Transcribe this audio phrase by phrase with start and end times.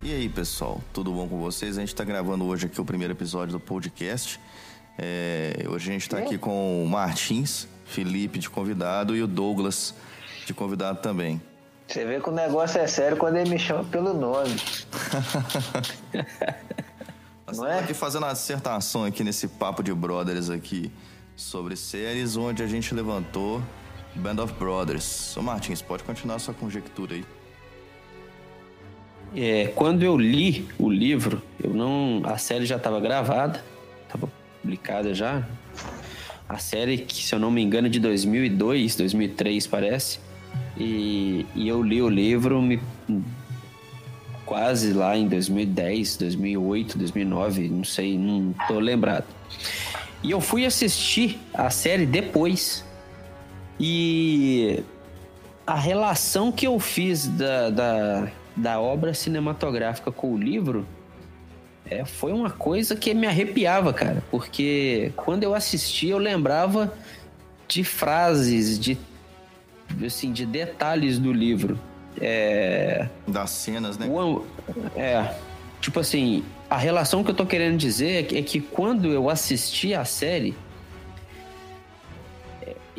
[0.00, 1.76] E aí, pessoal, tudo bom com vocês?
[1.76, 4.38] A gente está gravando hoje aqui o primeiro episódio do podcast.
[4.96, 9.92] É, hoje a gente está aqui com o Martins, Felipe de convidado e o Douglas
[10.46, 11.42] de convidado também.
[11.88, 14.54] Você vê que o negócio é sério quando ele me chama pelo nome.
[17.56, 17.80] Não é?
[17.80, 20.92] aqui fazendo uma dissertação aqui nesse papo de brothers aqui
[21.34, 23.60] sobre séries, onde a gente levantou
[24.14, 25.36] Band of Brothers.
[25.36, 27.24] Ô Martins, pode continuar sua conjectura aí.
[29.36, 33.62] É, quando eu li o livro, eu não, a série já estava gravada,
[34.04, 34.28] estava
[34.60, 35.46] publicada já.
[36.48, 40.18] A série que, se eu não me engano, é de 2002, 2003 parece.
[40.76, 42.80] E, e eu li o livro me,
[44.46, 49.26] quase lá em 2010, 2008, 2009, não sei, não tô lembrado.
[50.22, 52.84] E eu fui assistir a série depois.
[53.78, 54.82] E
[55.66, 60.86] a relação que eu fiz da, da, da obra cinematográfica com o livro
[61.90, 64.22] é, foi uma coisa que me arrepiava, cara.
[64.30, 66.92] Porque quando eu assisti, eu lembrava
[67.66, 68.98] de frases, de,
[70.04, 71.78] assim, de detalhes do livro.
[72.20, 73.08] É...
[73.26, 74.06] Das cenas, né?
[74.06, 74.44] O,
[74.96, 75.34] é.
[75.80, 79.30] Tipo assim, a relação que eu tô querendo dizer é que, é que quando eu
[79.30, 80.54] assisti a série.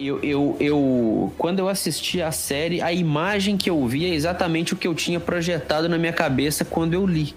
[0.02, 4.74] Eu, eu, eu, quando eu assisti a série, a imagem que eu vi é exatamente
[4.74, 7.36] o que eu tinha projetado na minha cabeça quando eu li.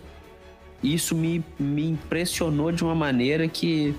[0.80, 3.94] Isso me, me impressionou de uma maneira que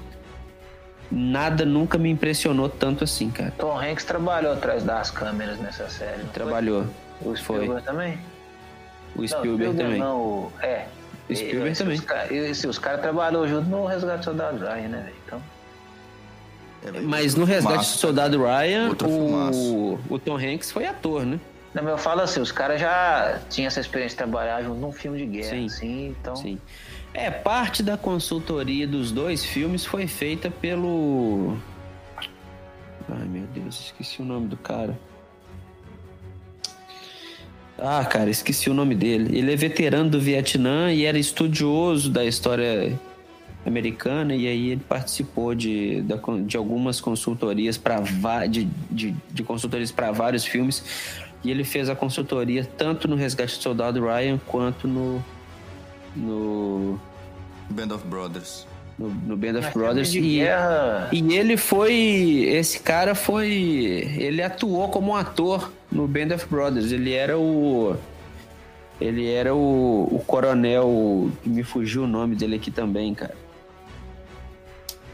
[1.12, 3.52] nada nunca me impressionou tanto assim, cara.
[3.58, 6.24] Tom Hanks trabalhou atrás das câmeras nessa série.
[6.34, 6.86] Trabalhou.
[7.22, 7.32] Foi?
[7.32, 7.82] O Spielberg foi.
[7.82, 8.18] também?
[9.16, 10.00] O Spielberg, não, também.
[10.00, 10.52] Não, o...
[10.62, 10.86] É.
[11.30, 12.52] O Spielberg e, também.
[12.52, 15.16] Os, os caras trabalhou junto no Resgate do Soldado Ryan, né, velho?
[15.26, 15.53] Então...
[16.86, 21.40] É, mas no Resgate do Soldado Ryan, o, o Tom Hanks foi ator, né?
[21.74, 24.92] Não, mas eu falo assim, os caras já tinham essa experiência de trabalhar junto num
[24.92, 26.36] filme de guerra, sim, assim, então...
[26.36, 26.60] Sim.
[27.14, 31.58] É, parte da consultoria dos dois filmes foi feita pelo...
[33.10, 34.98] Ai, meu Deus, esqueci o nome do cara.
[37.78, 39.38] Ah, cara, esqueci o nome dele.
[39.38, 42.98] Ele é veterano do Vietnã e era estudioso da história
[43.66, 46.04] americana e aí ele participou de,
[46.46, 48.02] de algumas consultorias para
[48.48, 50.84] de, de, de consultorias para vários filmes
[51.44, 55.24] e ele fez a consultoria tanto no Resgate do Soldado Ryan quanto no
[56.16, 57.00] no
[57.70, 60.14] Band of Brothers no, no Band of Brothers.
[60.14, 60.42] E,
[61.12, 62.46] e ele foi.
[62.48, 63.50] Esse cara foi.
[64.18, 66.92] Ele atuou como um ator no Band of Brothers.
[66.92, 67.96] Ele era o.
[69.02, 71.30] Ele era o, o coronel.
[71.46, 73.36] Me fugiu o nome dele aqui também, cara.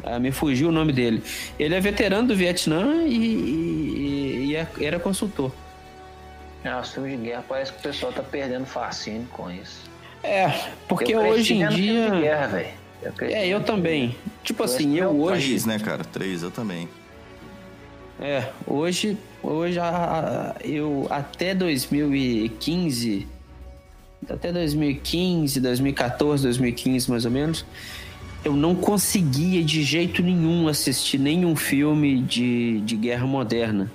[0.03, 1.21] Ah, me fugiu o nome dele.
[1.57, 5.51] Ele é veterano do Vietnã e, e, e é, era consultor.
[6.63, 9.89] É, os filmes de guerra parece que o pessoal tá perdendo fascínio com isso.
[10.23, 10.49] É,
[10.87, 12.11] porque hoje em dia.
[12.11, 12.79] De guerra, velho.
[13.21, 14.15] É, eu também.
[14.43, 15.47] Tipo assim, eu hoje.
[15.47, 16.03] Três, né, cara?
[16.03, 16.89] Três, eu também.
[18.19, 19.79] É, hoje, hoje
[20.65, 23.25] eu até 2015,
[24.29, 27.65] até 2015, 2014, 2015 mais ou menos,
[28.43, 33.91] eu não conseguia de jeito nenhum assistir nenhum filme de, de guerra moderna.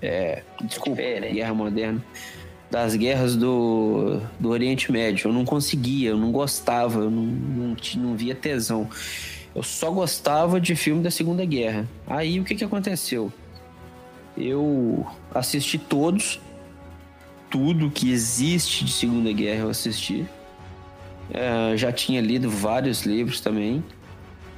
[0.00, 2.02] É, desculpa, guerra moderna
[2.74, 5.28] das guerras do, do Oriente Médio.
[5.28, 8.88] Eu não conseguia, eu não gostava, eu não, não, não via tesão.
[9.54, 11.88] Eu só gostava de filme da Segunda Guerra.
[12.04, 13.32] Aí o que, que aconteceu?
[14.36, 16.40] Eu assisti todos,
[17.48, 20.26] tudo que existe de Segunda Guerra eu assisti.
[21.30, 23.82] É, já tinha lido vários livros também.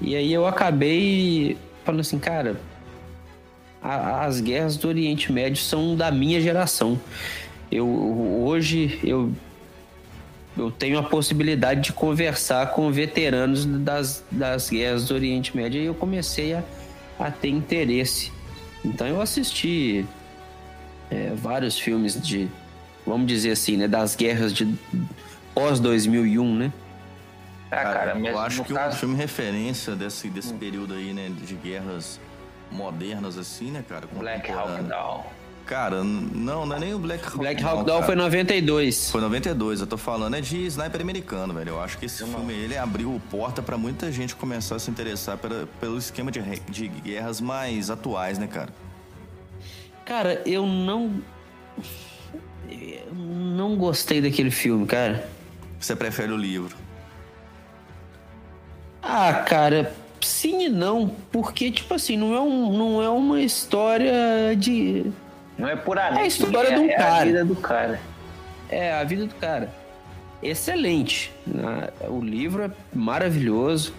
[0.00, 2.60] E aí eu acabei falando assim, cara,
[3.82, 7.00] a, as guerras do Oriente Médio são da minha geração
[7.70, 7.88] eu
[8.44, 9.32] hoje eu
[10.56, 15.84] eu tenho a possibilidade de conversar com veteranos das, das guerras do Oriente Médio e
[15.84, 16.64] eu comecei a,
[17.18, 18.32] a ter interesse.
[18.82, 20.06] Então eu assisti
[21.10, 22.48] é, vários filmes de,
[23.06, 24.74] vamos dizer assim, né, das guerras de
[25.56, 26.72] pós 2001, né?
[27.70, 28.94] Ah, cara, eu acho que caso...
[28.94, 30.58] um filme referência desse, desse hum.
[30.58, 32.20] período aí, né, de guerras
[32.70, 34.06] modernas assim, né, cara?
[34.12, 35.24] Black Hawk Down.
[35.64, 39.10] Cara, não, não é nem o Black Hawk Black Hawk Down foi 92.
[39.10, 41.70] Foi 92, eu tô falando é de sniper americano, velho.
[41.70, 45.38] Eu acho que esse filme ele abriu porta para muita gente começar a se interessar
[45.38, 48.68] pela, pelo esquema de, de guerras mais atuais, né, cara?
[50.04, 51.20] Cara, eu não
[52.68, 55.35] eu não gostei daquele filme, cara.
[55.78, 56.76] Você prefere o livro?
[59.02, 64.54] Ah, cara, sim e não, porque tipo assim, não é, um, não é uma história
[64.56, 65.12] de
[65.58, 66.18] não é por ali.
[66.18, 67.08] É a história é, de um é cara.
[67.08, 68.00] É a vida do cara.
[68.68, 69.70] É a vida do cara.
[70.42, 71.32] excelente.
[71.46, 71.88] Né?
[72.08, 73.92] O livro é maravilhoso,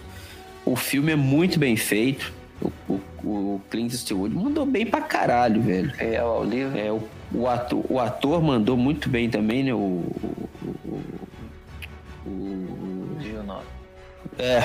[0.64, 2.32] o filme é muito bem feito.
[2.60, 5.92] O, o, o Clint Eastwood mandou bem pra caralho, velho.
[5.98, 6.78] É, o livro.
[6.78, 7.02] É, o,
[7.32, 9.74] o, ator, o ator mandou muito bem também, né?
[9.74, 9.76] O.
[9.76, 10.48] o,
[12.26, 13.18] o, o
[14.38, 14.60] é,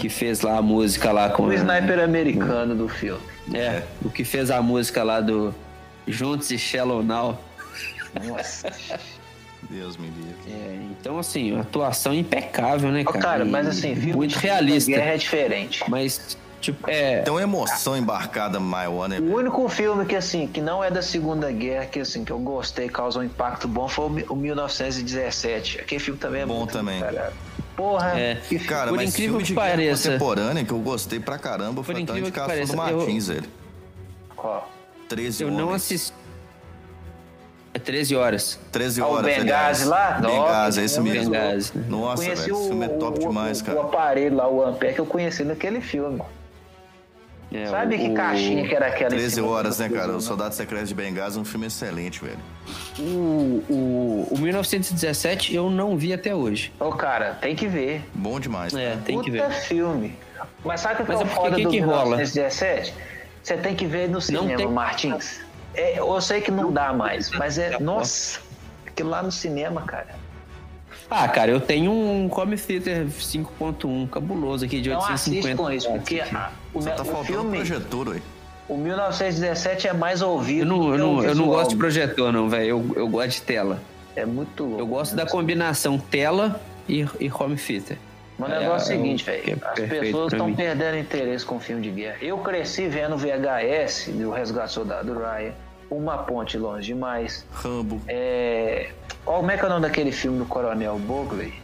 [0.00, 1.44] que fez lá a música lá com.
[1.44, 3.22] O sniper americano do filme.
[3.52, 5.54] É, o que fez a música lá do
[6.06, 7.38] Juntos e Shallow Now.
[8.24, 8.72] Nossa.
[9.68, 10.34] Deus me livre.
[10.48, 13.18] É, então, assim, atuação impecável, né, cara?
[13.18, 14.90] Oh, cara, mas assim, muito realista.
[14.90, 15.82] Guerra é diferente.
[15.88, 17.20] Mas, tipo, é.
[17.22, 19.18] Tem uma emoção embarcada maior, né?
[19.20, 22.38] O único filme que, assim, que não é da Segunda Guerra, que, assim, que eu
[22.38, 25.80] gostei, causou um impacto bom, foi o 1917.
[25.80, 27.00] Aquele filme também é bom muito também.
[27.00, 27.32] Caralho.
[27.76, 28.36] Porra, é.
[28.48, 30.08] que cara, Por mas incrível filme que pareça.
[30.10, 33.48] contemporânea que eu gostei pra caramba Por foi incrível que pareça, do Martins, ele.
[34.36, 34.70] Qual?
[35.08, 35.82] 13 Eu não homens.
[35.82, 36.12] assisti.
[37.74, 38.60] É 13 horas.
[38.70, 40.12] 13 Ah, o horas, Benghazi lá?
[40.20, 41.32] Benghazi, é esse eu mesmo.
[41.32, 41.72] Benghazi?
[41.88, 43.78] Nossa, velho, esse filme é top o, demais, o, cara.
[43.78, 46.22] o aparelho lá, o Ampere, que eu conheci naquele filme.
[47.56, 49.14] É, Sabe o- que caixinha que era aquela?
[49.14, 50.12] em 13 cima horas, né, cara?
[50.16, 52.38] O Soldado Secreto de Benghazi é um filme excelente, velho.
[52.98, 56.72] O, o, o 1917 eu não vi até hoje.
[56.80, 58.02] Ô, cara, tem que ver.
[58.12, 58.74] Bom demais.
[58.74, 59.00] É, cara.
[59.04, 59.54] tem que Puta ver.
[59.54, 60.16] filme.
[60.64, 62.16] Mas sabe o que Mas é é o foda que do que rola?
[62.16, 62.94] 1917?
[63.42, 65.40] Você tem que ver no cinema, tem- Martins.
[65.74, 67.78] É, eu sei que não dá mais, mas é.
[67.78, 68.40] Nossa,
[68.86, 70.08] aquilo lá no cinema, cara.
[71.16, 75.56] Ah, cara, eu tenho um Come Theater 5.1 cabuloso aqui de Não assiste 850.
[75.62, 78.20] com isso, porque a- o, Só tá o faltando filme, projetor, ué.
[78.68, 80.60] o 1917 é mais ouvido.
[80.62, 82.68] Eu não, eu não, eu não gosto de projetor, não, velho.
[82.68, 83.80] Eu, eu gosto de tela.
[84.16, 84.80] É muito louco.
[84.80, 87.98] Eu gosto da combinação tela e, e home theater.
[88.38, 89.58] Mas o É, negócio é o seguinte, que é velho.
[89.64, 92.16] As perfeito pessoas estão perdendo interesse com filme de guerra.
[92.20, 95.52] Eu cresci vendo VHS do Resgate Soldado Ryan,
[95.96, 97.46] Uma Ponte Longe Demais.
[97.52, 98.00] Rambo.
[98.08, 98.90] É...
[99.26, 101.54] Ó, como é que é o nome daquele filme do Coronel Bogley?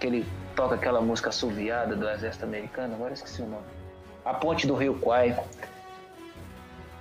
[0.00, 0.26] Que ele
[0.56, 3.64] toca aquela música assoviada do exército americano, agora esqueci o nome.
[4.24, 5.38] A Ponte do Rio Kwai.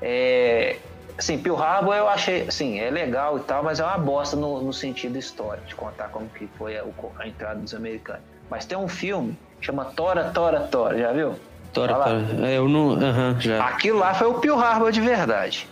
[0.01, 0.77] É...
[1.17, 4.61] Assim, Pearl Harbor eu achei, assim, é legal e tal, mas é uma bosta no,
[4.61, 6.83] no sentido histórico, de contar como que foi a,
[7.19, 8.23] a entrada dos americanos.
[8.49, 11.35] Mas tem um filme que chama Tora, Tora, Tora, já viu?
[11.71, 12.47] Tora, tora.
[12.47, 12.91] É, Eu não.
[12.93, 13.65] Aham, já.
[13.65, 15.67] Aquilo lá foi o Pearl Harbor de verdade.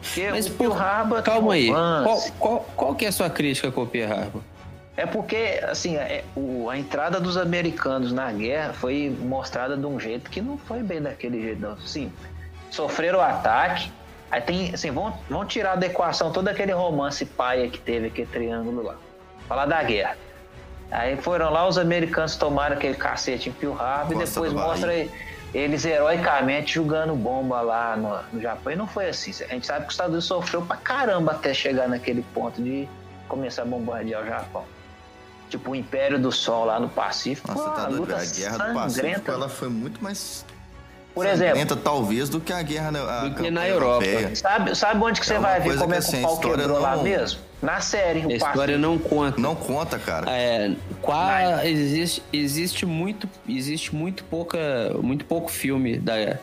[0.00, 1.68] Porque Mas, o Pearl Harbor calma aí.
[1.70, 4.42] Qual, qual, qual que é a sua crítica com o Pearl Harbor?
[4.96, 9.98] É porque, assim, é- o- a entrada dos americanos na guerra foi mostrada de um
[9.98, 11.78] jeito que não foi bem daquele jeito, não.
[11.78, 12.12] Sim,
[12.70, 13.92] sofreram o ataque,
[14.30, 18.26] aí tem, assim, vão, vão tirar da equação todo aquele romance paia que teve, aquele
[18.26, 18.96] triângulo lá.
[19.48, 20.16] Falar da guerra.
[20.90, 25.10] Aí foram lá, os americanos tomaram aquele cacete em Pearl Harbor e depois do Havaí.
[25.54, 28.72] Eles heroicamente jogando bomba lá no, no Japão.
[28.72, 29.30] E não foi assim.
[29.44, 32.88] A gente sabe que os Estados Unidos sofreu pra caramba até chegar naquele ponto de
[33.28, 34.64] começar a bombardear o Japão.
[35.48, 37.48] Tipo o Império do Sol lá no Pacífico.
[37.52, 38.16] Nossa, tá luta.
[38.16, 40.44] A Guerra do Pacífico, ela foi muito mais
[41.14, 44.04] Por exemplo, talvez, do que a guerra na, a na Europa.
[44.04, 44.36] europeia.
[44.36, 46.20] sabe, sabe onde que você É uma vai ver como que, é que assim, o
[46.20, 47.47] a pau história quebrou lá mesmo?
[47.60, 48.78] Na série, A história Pacífico.
[48.78, 49.40] não conta.
[49.40, 50.30] Não conta, cara.
[50.30, 51.26] É, qua-
[51.56, 54.58] Mas- existe, existe muito, existe muito pouca,
[55.02, 56.38] muito pouco filme da,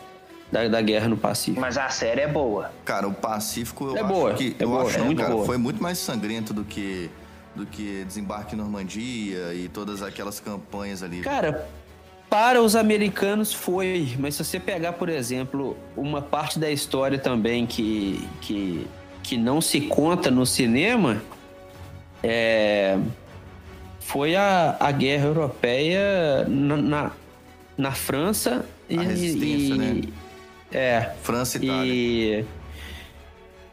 [0.52, 1.60] da, da guerra no Pacífico.
[1.60, 2.70] Mas a série é boa.
[2.84, 4.54] Cara, o Pacífico, eu É acho boa, que...
[4.58, 5.46] é eu boa, acho, é muito cara, boa.
[5.46, 7.10] foi muito mais sangrento do que,
[7.54, 11.20] do que Desembarque em Normandia e todas aquelas campanhas ali.
[11.22, 11.66] Cara,
[12.28, 17.64] para os americanos foi, mas se você pegar, por exemplo, uma parte da história também
[17.64, 18.86] que, que,
[19.26, 21.20] que não se conta no cinema,
[22.22, 22.96] é,
[23.98, 27.10] foi a, a guerra europeia na, na,
[27.76, 30.02] na França e, A resistência, e- né?
[30.70, 32.46] é França e Itália.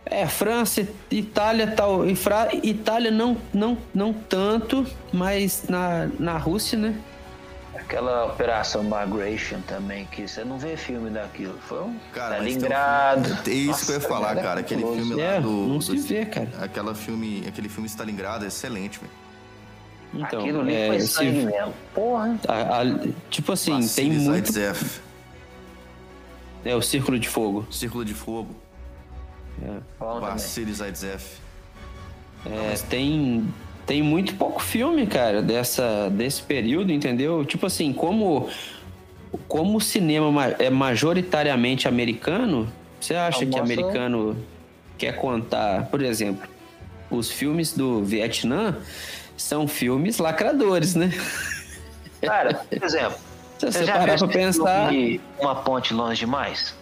[0.07, 6.77] é França, Itália tal, e Fra, Itália não não não tanto, mas na, na Rússia,
[6.79, 6.95] né?
[7.75, 11.57] Aquela Operação Migration também, que você não vê filme daquilo.
[11.67, 13.23] Foi um Cara, mas tem um Stalingrado.
[13.23, 14.59] filme- É isso que eu ia Nossa, falar, é cara.
[14.59, 15.49] Aquele filme lá É, do.
[15.49, 16.49] não do- se vê, cara.
[16.61, 19.11] Aquela filme, aquele filme Stalingrado é excelente, velho.
[20.15, 21.73] Então, Aquilo ali é, foi sangue mesmo.
[21.95, 22.39] Porra.
[22.47, 24.51] a- a- tipo assim, tem Vassili muito.
[24.53, 25.01] Zaitsev,
[26.65, 27.67] É o Círculo de Fogo.
[27.71, 28.55] Círculo de Fogo.
[29.99, 30.19] Também.
[30.21, 31.21] Vassili Zaitsev.
[32.45, 33.51] É, tem,
[33.85, 37.43] tem muito pouco filme, cara, dessa, desse período, entendeu?
[37.45, 38.49] Tipo assim, como,
[39.47, 44.37] como o cinema ma- é majoritariamente americano, você acha que americano
[44.97, 46.47] quer contar, por exemplo,
[47.11, 48.77] os filmes do Vietnã
[49.35, 51.11] são filmes lacradores, né?
[52.21, 53.17] Cara, por exemplo,
[53.59, 54.91] Se você parar pra pensar.
[55.39, 56.75] Uma Ponte Longe Demais?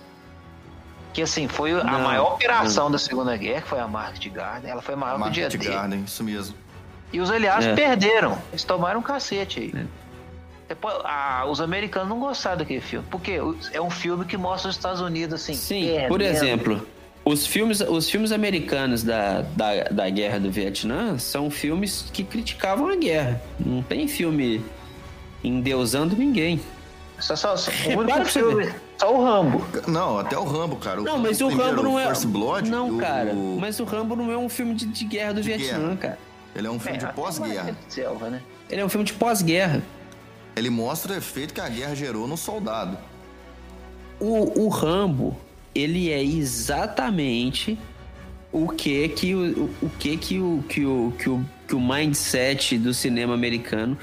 [1.14, 4.72] Que assim, foi a Não, maior operação da Segunda Guerra, que foi a Market Garden.
[4.72, 5.64] Ela foi maior que o dia Market.
[5.64, 6.56] Garden, isso mesmo.
[7.12, 7.76] E os aliados é.
[7.76, 8.38] perderam.
[8.52, 9.74] Eles tomaram um cacete aí.
[9.76, 9.86] É.
[10.70, 13.06] Depois, ah, os americanos não gostaram daquele filme.
[13.12, 13.40] Porque
[13.74, 15.54] é um filme que mostra os Estados Unidos assim.
[15.54, 16.08] Sim, perdendo.
[16.08, 16.88] por exemplo,
[17.26, 22.88] os filmes, os filmes americanos da, da, da guerra do Vietnã são filmes que criticavam
[22.88, 23.42] a guerra.
[23.60, 24.64] Não tem filme
[25.44, 26.62] endeusando ninguém.
[27.20, 29.64] Só, só, só, o único filme, só o Rambo.
[29.88, 31.02] Não, até o Rambo, cara.
[31.02, 32.12] O não, mas o Rambo não é.
[32.26, 32.98] Blood, não, o...
[32.98, 33.34] cara.
[33.60, 35.98] Mas o Rambo não é um filme de, de guerra do de Vietnã, guerra.
[35.98, 36.20] cara.
[36.56, 37.76] Ele é um filme é, de pós-guerra.
[38.30, 38.42] Né?
[38.70, 39.82] Ele é um filme de pós-guerra.
[40.56, 42.98] Ele mostra o efeito que a guerra gerou no soldado.
[44.20, 45.38] O, o Rambo,
[45.74, 47.80] ele é exatamente
[48.52, 52.78] o que que o, o que que o, que o, que o, que o mindset
[52.78, 53.98] do cinema americano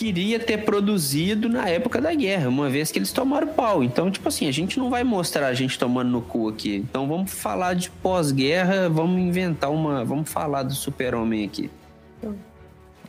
[0.00, 3.84] queria ter produzido na época da guerra, uma vez que eles tomaram pau.
[3.84, 6.76] Então, tipo assim, a gente não vai mostrar a gente tomando no cu aqui.
[6.76, 11.70] Então, vamos falar de pós-guerra, vamos inventar uma, vamos falar do super-homem aqui.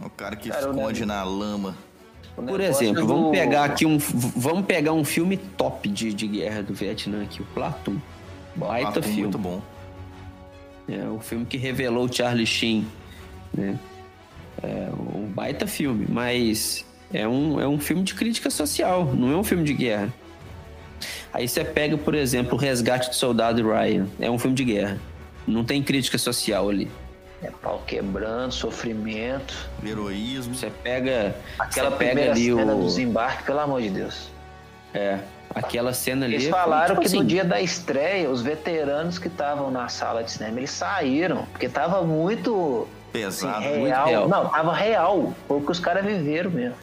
[0.04, 1.78] O cara que cara, esconde na lama.
[2.36, 3.32] Por exemplo, vamos do...
[3.32, 3.98] pegar aqui um.
[3.98, 7.96] Vamos pegar um filme top de, de guerra do Vietnã aqui, o Platum.
[8.54, 9.22] Baita Platum, filme.
[9.22, 9.62] Muito bom.
[10.90, 12.86] É o filme que revelou o Charlie Sheen.
[13.54, 13.80] Né?
[14.64, 19.36] É um baita filme, mas é um, é um filme de crítica social, não é
[19.36, 20.14] um filme de guerra.
[21.34, 24.08] Aí você pega, por exemplo, o Resgate do Soldado Ryan.
[24.20, 24.98] É um filme de guerra.
[25.48, 26.92] Não tem crítica social ali.
[27.42, 29.68] É pau quebrando, sofrimento.
[29.84, 30.54] Heroísmo.
[30.54, 31.36] Você pega.
[31.58, 32.80] Aquela você pega ali cena o...
[32.82, 34.30] do desembarque, pelo amor de Deus.
[34.94, 35.20] É.
[35.56, 36.36] Aquela cena ali.
[36.36, 37.18] Eles falaram tipo que assim...
[37.18, 41.68] no dia da estreia, os veteranos que estavam na sala de cinema, eles saíram, porque
[41.68, 42.88] tava muito.
[43.12, 43.80] Pesado, assim, real.
[43.80, 44.28] muito real.
[44.28, 45.34] Não, tava real.
[45.48, 46.76] Foi o que os caras viveram mesmo.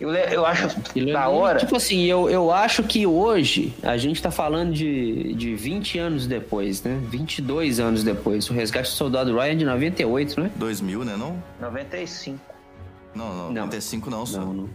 [0.00, 0.68] Eu, eu acho
[1.12, 1.58] da hora.
[1.58, 6.26] Tipo assim, eu, eu acho que hoje a gente tá falando de, de 20 anos
[6.26, 7.00] depois, né?
[7.08, 8.48] 22 anos depois.
[8.50, 10.50] O Resgate do Soldado Ryan de 98, né?
[10.56, 11.16] 2000, né?
[11.16, 11.42] Não?
[11.60, 12.38] 95.
[13.14, 14.40] Não, não, 95 não, só.
[14.40, 14.70] Não, não.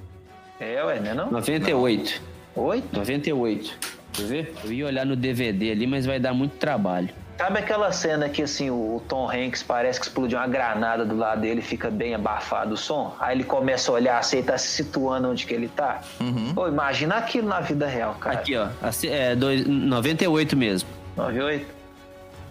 [0.60, 1.14] É, ué, né?
[1.14, 1.32] Não?
[1.32, 2.22] 98.
[2.56, 2.64] Não.
[2.64, 2.98] 8?
[2.98, 3.80] 98.
[4.14, 4.54] Quer ver?
[4.64, 7.10] Eu ia olhar no DVD ali, mas vai dar muito trabalho.
[7.40, 11.40] Sabe aquela cena que assim o Tom Hanks parece que explodiu uma granada do lado
[11.40, 13.16] dele, fica bem abafado o som?
[13.18, 16.02] Aí ele começa a olhar assim, tá se situando onde que ele tá.
[16.20, 16.54] Uhum.
[16.54, 18.40] Pô, imagina aquilo na vida real, cara.
[18.40, 18.68] Aqui, ó.
[19.06, 20.90] É, dois, 98 mesmo.
[21.16, 21.66] 98?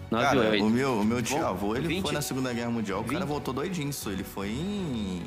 [0.09, 0.51] 98.
[0.51, 2.01] Cara, o meu, o meu tio-avô, ele 20...
[2.01, 3.09] foi na Segunda Guerra Mundial, 20...
[3.09, 4.09] o cara voltou doidinho, isso.
[4.09, 5.21] Ele foi em,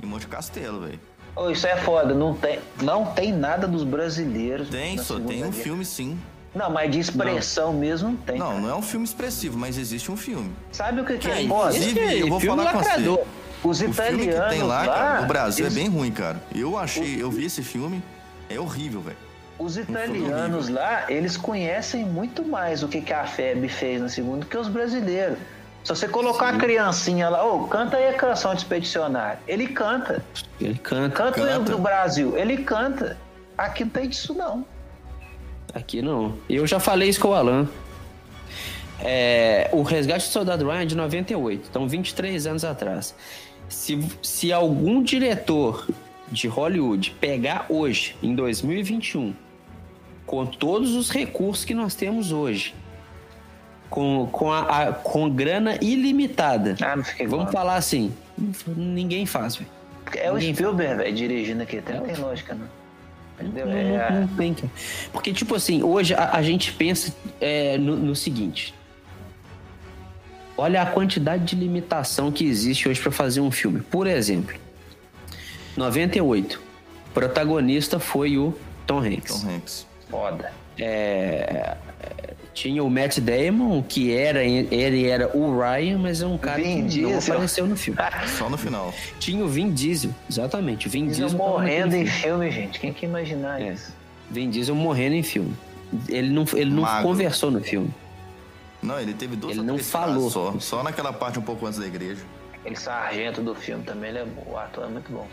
[0.00, 1.00] em Monte Castelo, velho.
[1.34, 4.68] Oh, isso é foda, não tem, não tem nada dos brasileiros.
[4.68, 5.64] Tem, só tem um Guerra.
[5.64, 6.16] filme sim.
[6.54, 7.80] Não, mas de expressão não.
[7.80, 8.38] mesmo não tem.
[8.38, 8.60] Não, cara.
[8.60, 10.52] não é um filme expressivo, mas existe um filme.
[10.70, 11.42] Sabe o que, que, é?
[11.42, 13.18] Inclusive, é, eu vou falar lacrador.
[13.18, 13.42] com você.
[13.64, 14.20] Os italianos.
[14.20, 15.76] O filme que tem lá, lá cara, no Brasil eles...
[15.76, 16.42] é bem ruim, cara.
[16.54, 18.02] Eu achei, eu vi esse filme,
[18.50, 19.16] é horrível, velho.
[19.58, 24.44] Os italianos lá, eles conhecem muito mais o que, que a FEB fez na segunda
[24.44, 25.38] que os brasileiros.
[25.84, 26.56] Se você colocar Sim.
[26.56, 29.38] a criancinha lá, ô, oh, canta aí a canção de expedicionário.
[29.46, 30.24] Ele canta.
[30.60, 31.16] Ele canta.
[31.16, 31.60] Canta, canta.
[31.60, 32.36] o do Brasil.
[32.36, 33.16] Ele canta.
[33.56, 34.64] Aqui não tem disso, não.
[35.74, 36.34] Aqui não.
[36.48, 37.68] Eu já falei isso com o Alan.
[39.00, 43.14] É, o Resgate do Soldado Ryan é de 98, então 23 anos atrás.
[43.68, 45.88] Se, se algum diretor
[46.30, 49.34] de Hollywood pegar hoje, em 2021,
[50.24, 52.74] com todos os recursos que nós temos hoje,
[53.90, 56.76] com, com, a, a com grana ilimitada.
[56.80, 58.12] Ah, Vamos falar assim,
[58.76, 59.70] ninguém faz, velho.
[60.16, 62.81] É o Spielberg, velho, dirigindo aqui, até não tem lógica, não.
[63.42, 63.66] Entendeu?
[63.66, 64.10] Não, é...
[64.20, 64.70] não, tem, cara.
[65.12, 68.74] Porque, tipo assim, hoje a, a gente pensa é, no, no, seguinte.
[70.56, 73.80] Olha a quantidade de limitação que existe hoje para fazer um filme.
[73.80, 74.54] Por exemplo,
[75.76, 76.60] 98.
[77.08, 78.54] O protagonista foi o
[78.86, 79.40] Tom Hanks.
[79.42, 79.86] Tom Hanks.
[80.08, 80.52] Foda.
[80.78, 81.76] É,
[82.54, 86.82] tinha o Matt Damon, que era ele era o Ryan, mas é um cara Vin
[86.82, 87.10] que Diesel.
[87.10, 87.98] não apareceu no filme.
[88.38, 88.94] Só no final.
[89.18, 90.88] Tinha o Vin Diesel, exatamente.
[90.88, 92.78] Vin Diesel, Diesel morrendo em filme, gente.
[92.78, 93.72] Quem que imaginar é.
[93.72, 93.94] isso?
[94.30, 95.54] Vin Diesel morrendo em filme.
[96.08, 97.92] Ele não, ele não conversou no filme.
[98.82, 100.30] Não, ele teve duas Ele não falou.
[100.30, 102.22] Só, só naquela parte um pouco antes da igreja.
[102.52, 105.26] Aquele sargento do filme também, ele é, o ator é muito bom.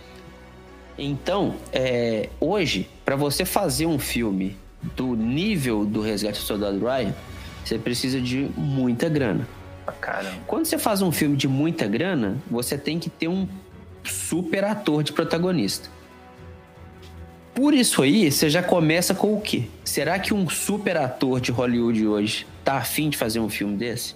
[0.98, 7.14] Então, é, hoje, para você fazer um filme do nível do Resgate do Soldado Ryan,
[7.64, 9.48] você precisa de muita grana.
[10.00, 10.38] Caramba.
[10.46, 13.48] Quando você faz um filme de muita grana, você tem que ter um
[14.04, 15.90] super ator de protagonista.
[17.54, 19.64] Por isso aí, você já começa com o quê?
[19.84, 24.16] Será que um super ator de Hollywood hoje tá afim de fazer um filme desse?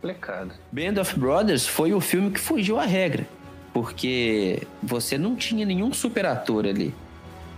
[0.00, 0.54] Complicado.
[0.72, 3.28] Band of Brothers foi o filme que fugiu à regra.
[3.72, 6.94] Porque você não tinha nenhum super ator ali.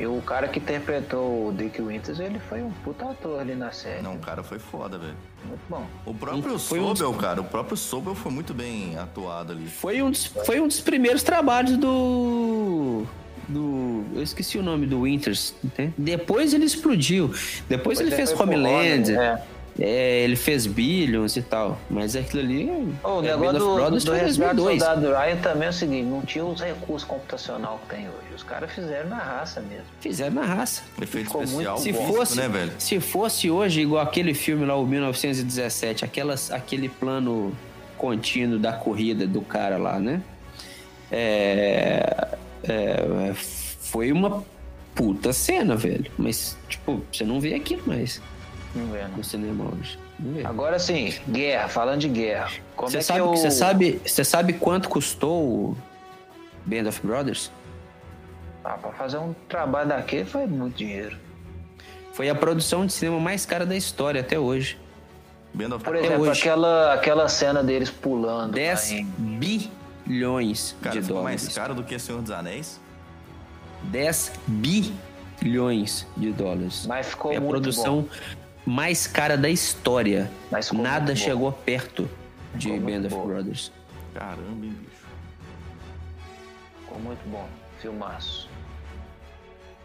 [0.00, 3.70] E o cara que interpretou o Dick Winters, ele foi um puta ator ali na
[3.70, 4.00] série.
[4.00, 5.14] Não, o cara foi foda, velho.
[5.44, 5.84] Muito bom.
[6.06, 9.66] O próprio Foi um Sobel, cara, o próprio Sobel foi muito bem atuado ali.
[9.66, 13.04] Foi um dos, foi um dos primeiros trabalhos do.
[13.46, 14.04] Do.
[14.14, 15.54] Eu esqueci o nome do Winters.
[15.76, 15.92] né?
[15.98, 17.34] Depois ele explodiu.
[17.68, 19.12] Depois ele fez foi pro Homeland.
[19.14, 19.38] Homem,
[19.82, 21.78] É, ele fez Billions e tal.
[21.88, 22.94] Mas aquilo ali.
[23.02, 24.82] Oh, o é, negócio of do, Brothers do em resgate do 2002.
[24.82, 28.34] soldado Ryan também é o seguinte, não tinha os recursos computacional que tem hoje.
[28.36, 29.86] Os caras fizeram na raça mesmo.
[30.00, 30.82] Fizeram na raça.
[31.00, 32.72] Efeito Ficou especial, muito- Se físico, fosse, né, velho?
[32.78, 37.56] se fosse hoje igual aquele filme lá, o 1917, aquelas, aquele plano
[37.96, 40.22] contínuo da corrida do cara lá, né?
[41.10, 42.28] É,
[42.64, 44.44] é, foi uma
[44.94, 46.10] puta cena, velho.
[46.18, 48.20] Mas, tipo, você não vê aquilo mais
[48.74, 49.16] Não vendo.
[49.16, 49.98] no cinema hoje.
[50.44, 52.50] Agora sim, guerra, falando de guerra.
[52.76, 53.36] Como Você é sabe, que eu...
[53.36, 55.76] você sabe, você sabe quanto custou o
[56.64, 57.50] Band of Brothers?
[58.64, 61.16] Ah, pra fazer um trabalho daquele foi muito dinheiro.
[62.12, 64.78] Foi a produção de cinema mais cara da história até hoje.
[65.54, 66.40] Band of Por Até exemplo, hoje.
[66.40, 68.50] aquela, aquela cena deles pulando.
[68.50, 69.04] lá 10 em-
[70.06, 71.42] bilhões Cara, de ficou dólares.
[71.44, 72.78] mais caro do que Senhor dos Anéis.
[73.84, 76.86] 10 bilhões de dólares.
[76.86, 78.06] Mas ficou é a muito produção
[78.66, 80.30] mais cara da história.
[80.50, 81.16] Nada muito bom.
[81.16, 82.08] chegou perto
[82.54, 83.26] de Ficou Band of bom.
[83.26, 83.72] Brothers.
[84.14, 85.06] Caramba, hein, bicho.
[86.82, 87.46] Ficou muito bom.
[87.80, 88.48] Filmaço.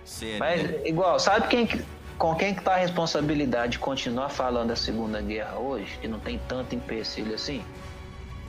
[0.03, 0.39] Sério.
[0.39, 0.79] Mas, né?
[0.85, 1.83] igual, sabe quem, que-
[2.17, 5.97] com quem que tá a responsabilidade de continuar falando da Segunda Guerra hoje?
[6.01, 7.63] Que não tem tanto empecilho assim?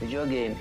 [0.01, 0.57] Videogame.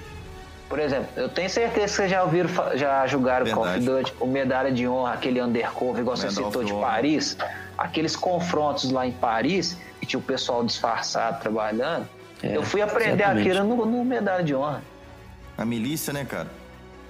[0.69, 3.85] Por exemplo, eu tenho certeza que vocês já ouviram, já julgaram Call of Verdade.
[4.09, 6.85] Duty, o Medalha de Honra, aquele Undercover, igual você Medal citou of de Honor.
[6.87, 7.37] Paris.
[7.77, 12.07] Aqueles confrontos lá em Paris, que tinha o pessoal disfarçado trabalhando.
[12.41, 13.49] É, eu fui aprender exatamente.
[13.49, 14.81] aquilo no, no Medalha de Honra.
[15.57, 16.49] A milícia, né, cara?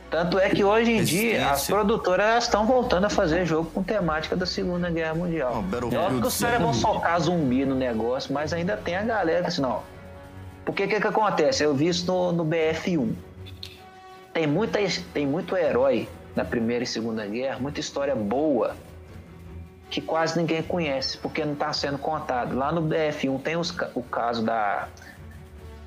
[0.10, 4.36] Tanto é que hoje em dia as produtoras estão voltando a fazer jogo com temática
[4.36, 5.52] da Segunda Guerra Mundial.
[5.56, 9.04] Ó, Battlefield Óbvio que os caras vão socar zumbi no negócio, mas ainda tem a
[9.04, 9.82] galera que assim, não.
[10.64, 11.64] Porque o que, que acontece?
[11.64, 13.14] Eu vi isso no, no BF1.
[14.34, 14.80] Tem, muita,
[15.14, 18.76] tem muito herói na Primeira e Segunda Guerra, muita história boa
[19.90, 22.56] que quase ninguém conhece, porque não está sendo contado.
[22.56, 24.88] Lá no BF1 tem os o caso da,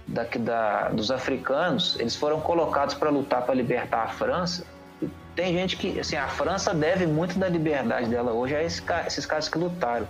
[0.07, 4.65] da, da- dos africanos, eles foram colocados para lutar para libertar a França.
[5.03, 8.83] E tem gente que, assim, a França deve muito da liberdade dela hoje a esse
[9.07, 10.07] esses caras que lutaram.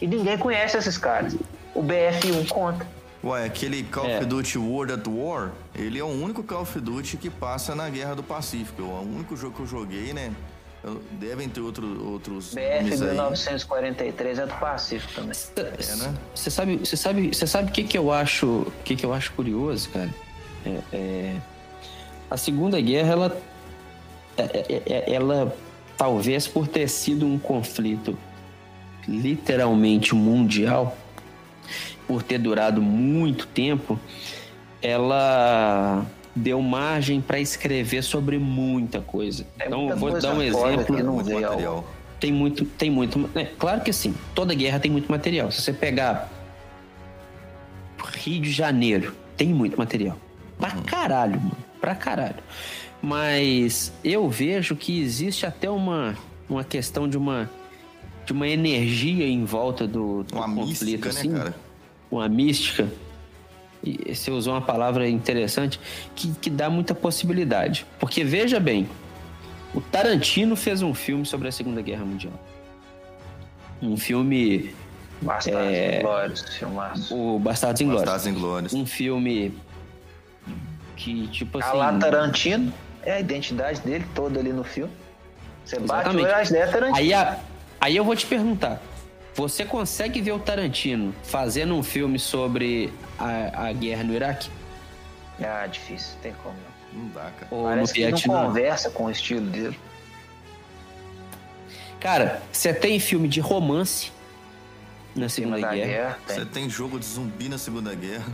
[0.00, 1.36] E ninguém conhece esses caras.
[1.74, 2.86] O BF1 conta.
[3.22, 4.18] Ué, aquele Call É.
[4.18, 7.88] of Duty World at War, ele é o único Call of Duty que passa na
[7.90, 8.80] Guerra do Pacífico.
[8.80, 10.32] É o único jogo que eu joguei, né?
[11.12, 13.08] Devem ter outro, outros BF nomes aí.
[13.10, 15.32] 1943 é do Pacífico também.
[15.56, 16.14] É, né?
[16.34, 19.12] Você sabe, você sabe, você sabe o que que eu acho, o que que eu
[19.12, 20.08] acho curioso, cara?
[20.64, 21.36] É, é,
[22.30, 23.42] a Segunda Guerra, ela,
[24.36, 25.54] é- é- é- ela
[25.96, 28.16] talvez por ter sido um conflito
[29.06, 30.96] literalmente mundial,
[32.06, 33.98] por ter durado muito tempo,
[34.80, 36.06] ela
[36.38, 39.46] deu margem para escrever sobre muita coisa.
[39.58, 40.96] É então, muita eu vou dar um exemplo.
[40.96, 41.84] que não Muito material.
[42.18, 43.30] Tem muito, tem muito.
[43.34, 45.50] É, claro que sim, toda guerra tem muito material.
[45.52, 46.28] Se você pegar
[48.14, 50.16] Rio de Janeiro, tem muito material.
[50.58, 51.56] Pra caralho, mano.
[51.80, 52.42] Pra caralho.
[53.00, 56.16] Mas eu vejo que existe até uma,
[56.48, 57.48] uma questão de uma,
[58.26, 61.28] de uma energia em volta do, do Uma conflito, mística, assim.
[61.28, 61.54] né, cara?
[62.10, 62.88] Uma mística.
[63.82, 65.78] E você usou uma palavra interessante
[66.16, 67.86] que, que dá muita possibilidade.
[67.98, 68.88] Porque veja bem,
[69.74, 72.32] o Tarantino fez um filme sobre a Segunda Guerra Mundial.
[73.80, 74.74] Um filme,
[75.22, 76.00] Bastardos É.
[76.00, 77.14] Glórios, filmaço.
[77.16, 78.04] o Bastardos Inglórios.
[78.04, 78.74] Bastardos Inglórios.
[78.74, 79.54] Um filme
[80.96, 81.68] que, tipo assim...
[81.70, 84.92] A lá Tarantino é a identidade dele toda ali no filme.
[85.64, 86.52] Você bate o Exatamente.
[86.52, 86.96] olho, é Tarantino.
[86.96, 87.38] Aí, a-
[87.80, 88.82] aí eu vou te perguntar.
[89.38, 94.50] Você consegue ver o Tarantino fazendo um filme sobre a, a guerra no Iraque?
[95.40, 96.56] Ah, difícil, tem como.
[96.92, 97.02] não.
[97.04, 97.46] Não dá, cara.
[97.52, 98.46] Ou Parece no que não Vietnã?
[98.46, 99.78] conversa com o estilo dele.
[102.00, 104.10] Cara, você tem filme de romance
[105.14, 105.86] na Segunda da Guerra.
[105.86, 106.36] guerra, tem.
[106.36, 108.26] Você tem jogo de zumbi na Segunda Guerra.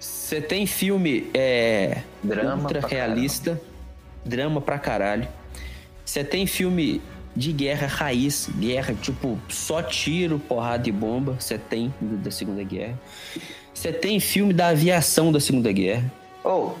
[0.00, 3.60] Você tem filme é, Drama ultra pra realista,
[4.24, 5.28] drama pra caralho.
[6.04, 7.00] Você tem filme
[7.36, 11.36] de guerra raiz, guerra tipo só tiro, porrada e bomba.
[11.38, 12.98] Você tem da Segunda Guerra.
[13.74, 16.10] Você tem filme da aviação da Segunda Guerra.
[16.42, 16.78] Ou,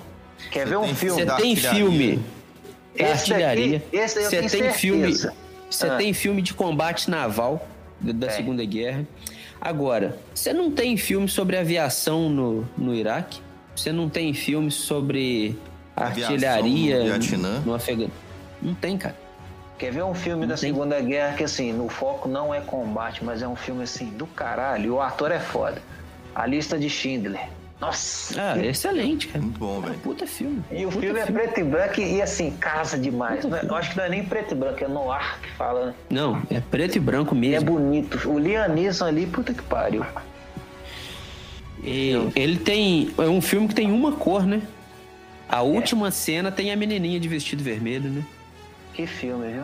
[0.50, 1.20] quer ver um filme?
[1.20, 2.16] Você da tem filme
[2.98, 3.78] da Esse artilharia.
[3.80, 4.78] daqui- esse eu Você tenho tem certeza.
[4.78, 5.12] filme,
[5.70, 5.96] você Ah.
[5.98, 7.68] tem filme de combate naval
[8.00, 8.36] da, Tem.
[8.36, 9.06] Segunda Guerra.
[9.60, 13.40] Agora, você não tem filme sobre aviação no, no Iraque?
[13.74, 15.54] Você não tem filme sobre
[15.94, 18.10] Aviação artilharia no no Afeganistão?
[18.62, 19.16] Não tem, cara.
[19.78, 22.60] Quer ver um filme Não da tem- Segunda Guerra que, assim, no foco não é
[22.60, 24.84] combate, mas é um filme, assim, do caralho.
[24.86, 25.82] E o ator é foda.
[26.34, 27.40] A Lista de Schindler.
[27.78, 28.34] Nossa!
[28.40, 29.42] Ah, excelente, cara.
[29.42, 29.98] Muito bom, É um velho.
[29.98, 30.62] puta filme.
[30.72, 33.44] E o Puta filme é preto e branco e, assim, casa demais.
[33.44, 35.86] Não é- Eu acho que não é nem preto e branco, é noir que fala,
[35.88, 35.94] né?
[36.08, 37.72] Não, é preto e branco E é mesmo.
[37.72, 38.30] bonito.
[38.30, 40.06] O Liam Neeson ali, puta que pariu.
[41.84, 43.10] E ele tem.
[43.18, 44.62] É um filme que tem uma cor, né?
[45.48, 48.22] A última cena tem a menininha de vestido vermelho, né?
[48.96, 49.62] Que filme, viu?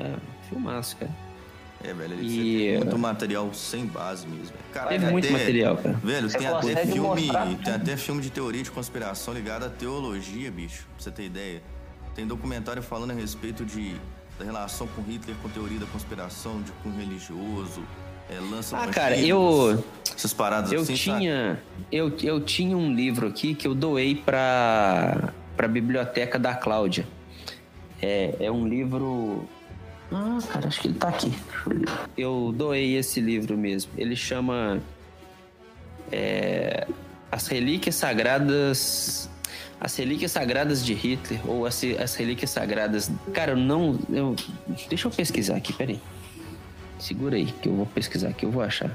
[0.00, 0.14] É,
[0.48, 1.10] filmaço, cara.
[1.84, 4.46] É, velho, ele E- tem muito material sem base mesmo.
[4.46, 4.58] velho.
[4.74, 5.94] Cara, Teve tem muito até- material, cara.
[6.02, 6.98] Velho, Você tem até filme.
[7.22, 10.82] mostrar Tem até filme de teoria de conspiração ligado à teologia, bicho.
[10.94, 11.62] Pra você ter ideia.
[12.16, 13.94] Tem documentário falando a respeito de,
[14.36, 17.80] da relação com Hitler, com teoria da conspiração, de com religioso,
[18.28, 19.82] é, lança Ah, cara, eu-
[20.16, 21.20] Essas paradas Eu assim, sabe?
[21.20, 27.06] tinha, eu, eu tinha um livro aqui que eu doei pra, pra biblioteca da Cláudia.
[28.00, 29.44] É, é um livro.
[30.12, 31.32] Ah, cara, acho que ele tá aqui.
[32.16, 33.92] Eu doei esse livro mesmo.
[33.96, 34.80] Ele chama
[36.10, 36.86] é,
[37.30, 39.28] As Relíquias Sagradas.
[39.80, 43.10] As Relíquias Sagradas de Hitler, ou as, as Relíquias Sagradas.
[43.32, 43.98] Cara, eu não.
[44.10, 44.34] Eu,
[44.88, 46.00] deixa eu pesquisar aqui, peraí.
[46.98, 48.90] Segura aí, que eu vou pesquisar aqui, eu vou achar.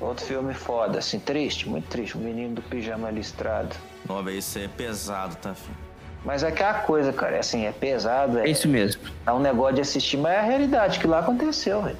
[0.00, 2.16] Outro filme foda, assim, triste, muito triste.
[2.16, 3.76] O menino do pijama listrado.
[4.06, 5.76] Velho, isso é pesado, tá, filho?
[6.24, 9.02] Mas é aquela coisa, cara, é assim, é pesado, É é, isso mesmo.
[9.26, 11.98] é um negócio de assistir, mas é a realidade que lá aconteceu, velho.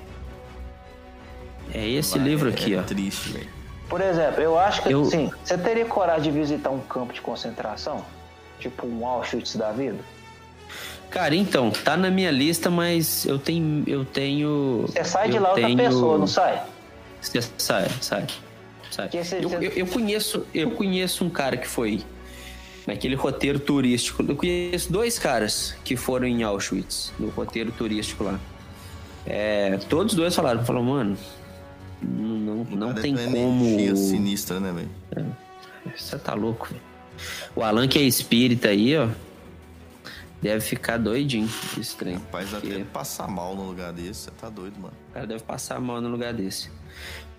[1.72, 2.82] É esse Mas livro aqui, é ó.
[2.82, 3.48] triste, velho.
[3.88, 7.20] Por exemplo, eu acho que, Eu- assim, você teria coragem de visitar um campo de
[7.20, 8.04] concentração?
[8.58, 9.98] Tipo um Auschwitz da vida?
[11.10, 13.84] Cara, então, tá na minha lista, mas eu tenho.
[13.86, 14.84] Eu tenho.
[14.88, 16.62] Você sai de lá outra tenho- pessoa, não sai?
[17.20, 18.26] Você sai, sai.
[18.90, 19.08] sai.
[19.08, 22.02] Que Eu, eu- eu conheço, eu conheço um cara que foi
[22.86, 24.22] naquele roteiro turístico.
[24.22, 28.38] Eu conheço dois caras que foram em Auschwitz, no roteiro turístico lá.
[29.26, 31.16] É, todos dois falaram, falaram, mano,
[32.02, 33.64] não, não, tem como.
[33.64, 35.36] energia sinistra, né, velho?
[35.96, 36.82] Você tá louco, velho.
[37.56, 39.08] O Alan, que é espírita aí, ó,
[40.42, 42.14] deve ficar doidinho esse trem.
[42.14, 44.94] Rapaz, Porque- até passar mal no lugar desse, você tá doido, mano.
[45.10, 46.68] O cara deve passar mal no lugar desse.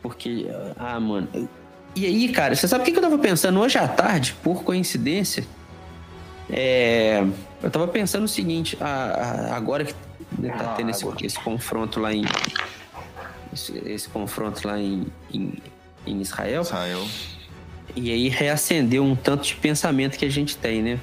[0.01, 1.27] Porque, ah, mano.
[1.95, 5.45] E aí, cara, você sabe o que eu tava pensando hoje à tarde, por coincidência?
[6.49, 7.23] É,
[7.63, 9.99] eu tava pensando o seguinte, a- a- agora que tá
[10.59, 12.23] Ah, tendo esse, esse confronto lá em.
[13.53, 15.53] Esse, esse confronto lá em, em,
[16.05, 16.61] em Israel.
[16.63, 17.05] Israel.
[17.95, 20.99] E aí reacendeu um tanto de pensamento que a gente tem, né?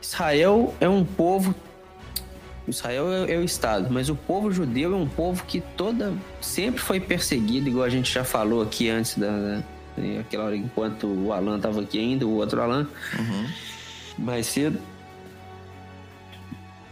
[0.00, 1.54] Israel é um povo.
[2.68, 6.80] Israel é, é o Estado, mas o povo judeu é um povo que toda sempre
[6.80, 9.28] foi perseguido, igual a gente já falou aqui antes da.
[9.30, 9.62] da-
[10.20, 12.86] aquela hora enquanto o Alan tava aqui ainda, o outro Alan,
[13.18, 13.46] Uhum.
[14.18, 14.78] mais cedo.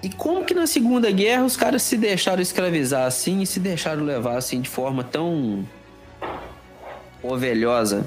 [0.03, 4.05] E como que na Segunda Guerra os caras se deixaram escravizar assim e se deixaram
[4.05, 5.67] levar assim de forma tão
[7.23, 8.07] ovelhosa?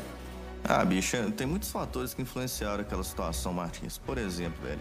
[0.63, 3.97] Ah, bicho, tem muitos fatores que influenciaram aquela situação, Martins.
[3.97, 4.79] Por exemplo, velho,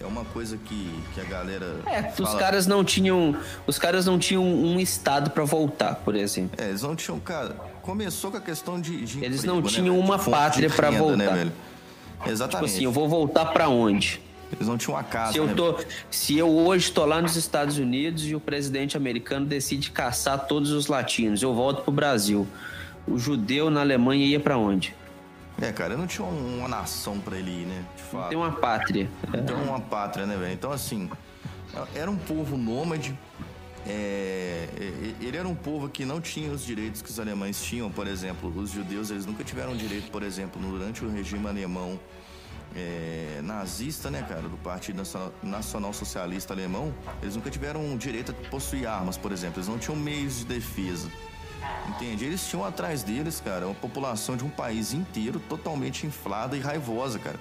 [0.00, 1.76] é uma coisa que, que a galera.
[1.86, 6.14] É, os fala- caras não tinham, os caras não tinham um estado pra voltar, por
[6.14, 6.58] exemplo.
[6.62, 7.56] É, eles não tinham, cara.
[7.82, 9.04] Começou com a questão de.
[9.04, 10.04] de Eles emprego, não né, tinham velho?
[10.06, 11.16] uma De fonte pátria renda, voltar.
[11.16, 11.52] Né, velho?
[12.18, 12.74] Tipo Exatamente.
[12.74, 14.20] assim, eu vou voltar pra onde?
[14.52, 15.32] Eles não tinham uma casa.
[15.32, 15.76] Se eu né, tô,
[16.10, 20.70] se eu hoje tô lá nos Estados Unidos e o presidente americano decide caçar todos
[20.70, 22.46] os latinos, eu volto pro Brasil.
[23.08, 24.94] O judeu na Alemanha ia pra onde?
[25.60, 27.84] É, cara, eu não tinha uma nação pra ele ir, né?
[27.96, 28.28] De fato.
[28.28, 29.08] Tem uma pátria.
[29.34, 30.52] Então, uma pátria, né, velho?
[30.52, 31.10] Então, assim,
[31.94, 33.16] era um povo nômade.
[33.86, 34.68] é,
[35.20, 38.52] ele era um povo que não tinha os direitos que os alemães tinham, por exemplo.
[38.54, 41.98] Os judeus, eles nunca tiveram direito, por exemplo, durante o regime alemão
[42.74, 46.92] é, nazista, né, cara, do Partido Nacional- Nacional Socialista Alemão,
[47.22, 49.58] eles nunca tiveram direito a possuir armas, por exemplo.
[49.58, 51.08] Eles não tinham meios de defesa.
[51.88, 52.24] Entende?
[52.24, 57.18] Eles tinham atrás deles, cara, uma população de um país inteiro totalmente inflada e raivosa,
[57.18, 57.38] cara.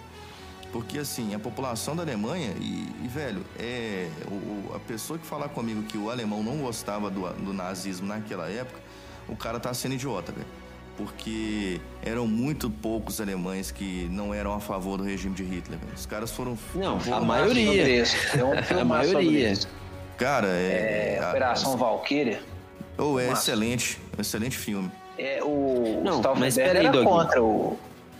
[0.71, 4.09] Porque, assim, a população da Alemanha, e, e, velho, é.
[4.29, 8.49] O, a pessoa que falar comigo que o alemão não gostava do, do nazismo naquela
[8.49, 8.79] época,
[9.27, 10.47] o cara tá sendo idiota, velho.
[10.97, 15.93] Porque eram muito poucos alemães que não eram a favor do regime de Hitler, velho.
[15.93, 16.57] Os caras foram.
[16.73, 18.05] Não, a maioria.
[18.05, 19.53] Sobre A maioria.
[20.17, 21.17] Cara, é.
[21.19, 22.41] É, a- Operação Valkyria.
[22.97, 23.99] Oh, é excelente.
[24.17, 24.91] Um excelente filme.
[25.17, 27.05] É, o Não, mas peraí, era Doug.
[27.05, 27.77] contra o,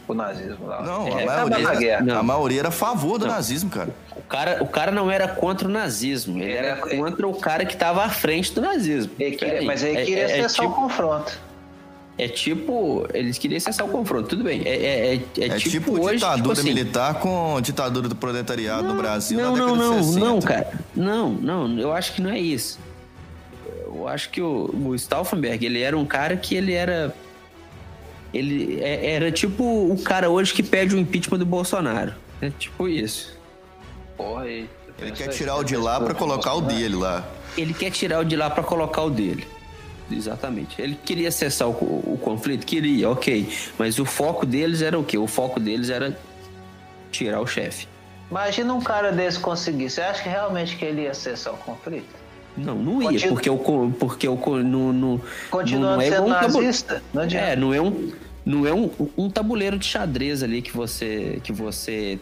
[0.08, 0.82] o nazismo lá.
[0.82, 2.02] Não, É, a, acaba na maioria, guerra.
[2.06, 2.20] Não.
[2.20, 3.90] a maioria era a favor do nazismo, cara.
[4.16, 7.34] O cara, o cara não era contra o nazismo, ele Ele era era- contra o
[7.36, 9.12] cara que tava à frente do nazismo.
[9.20, 11.38] Ele queria- mas ele é- queria é- é cessar o tipo- confronto.
[12.18, 14.62] É tipo, eles queriam cessar o confronto, tudo bem.
[14.64, 18.16] É, é, é, é, É tipo, tipo, hoje, ditadura tipo assim, militar com ditadura do
[18.16, 20.26] proletariado no Brasil Não, na não, década não, de 60.
[20.26, 20.72] não, cara.
[20.96, 22.80] Não, não, eu acho que não é isso.
[24.06, 27.14] Eu acho que o, o Stauffenberg, ele era um cara que ele era.
[28.32, 32.14] Ele é- era tipo o cara hoje que pede o impeachment do Bolsonaro.
[32.40, 33.36] É tipo isso.
[34.16, 34.70] Porra, aí.
[35.00, 37.28] Ele quer tirar o de lá pra colocar o dele lá.
[37.58, 39.46] Ele quer tirar o de lá pra colocar o dele.
[40.12, 40.80] Exatamente.
[40.80, 42.64] Ele queria cessar o, o conflito?
[42.66, 43.50] Queria, ok.
[43.78, 45.18] Mas o foco deles era o quê?
[45.18, 46.16] O foco deles era
[47.12, 47.88] tirar o chefe.
[48.30, 49.90] Imagina um cara desse conseguir.
[49.90, 52.06] Você acha que realmente que ele ia cessar o conflito?
[52.58, 56.10] Não, não ia, Continua- porque o co- porque o co- no, no, Continuando não é
[56.10, 57.04] sendo um nazista?
[57.14, 57.46] Não adianta.
[57.48, 58.12] É, não é um
[58.46, 62.20] não é um, um tabuleiro de xadrez ali que você que você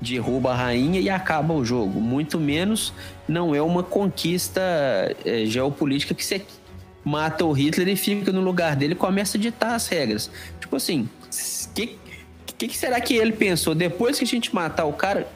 [0.00, 2.00] derruba a rainha e acaba o jogo.
[2.00, 2.92] Muito menos
[3.26, 4.60] não é uma conquista
[5.24, 6.42] é, geopolítica que você
[7.04, 10.30] mata o Hitler e fica no lugar dele e começa a ditar as regras.
[10.60, 11.08] Tipo assim,
[11.68, 11.98] o que,
[12.58, 15.26] que, que será que ele pensou depois que a gente matar o cara?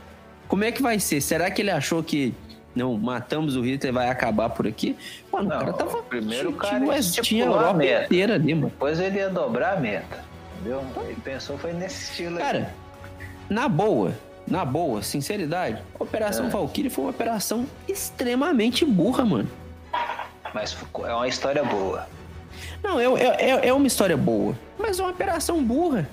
[0.47, 1.21] Como é que vai ser?
[1.21, 2.33] Será que ele achou que
[2.77, 4.97] não, matamos o Hitler vai acabar por aqui?
[5.33, 6.03] Mano, Não, o cara tava.
[6.03, 8.05] primeiro tinha, cara tinha, tinha a a Europa meta.
[8.05, 8.67] inteira ali, mano.
[8.69, 10.25] Depois ele ia dobrar a meta.
[10.61, 10.83] Entendeu?
[11.05, 12.43] Ele pensou foi nesse estilo aí.
[12.43, 12.75] Cara,
[13.49, 14.12] na boa,
[14.47, 16.49] na boa, sinceridade, a Operação É.
[16.51, 19.49] Valkyrie foi uma operação extremamente burra, mano.
[20.55, 22.07] Mas é uma história boa.
[22.83, 26.09] Não, é, é, é- é uma história boa, mas é uma operação burra.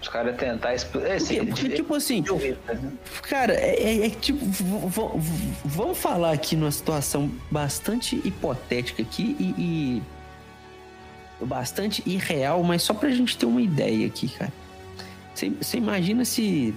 [0.00, 1.16] Os caras tentar explicar.
[1.18, 2.92] Porque, porque, tipo assim, né?
[3.22, 4.38] cara, é, é- é tipo,
[5.64, 10.02] vamos falar aqui numa situação bastante hipotética aqui e,
[11.40, 14.52] e bastante irreal, mas só pra gente ter uma ideia aqui, cara.
[15.34, 16.74] Você imagina se,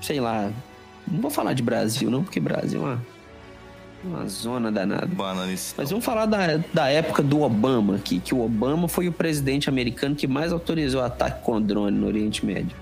[0.00, 0.50] sei lá,
[1.06, 3.06] não vou falar de Brasil não, porque Brasil é uma,
[4.04, 5.06] uma zona danada.
[5.06, 5.74] Bananis.
[5.76, 9.68] Mas vamos falar da, da época do Obama aqui, que o Obama foi o presidente
[9.68, 12.76] americano que mais autorizou ataque com drone no Oriente Médio.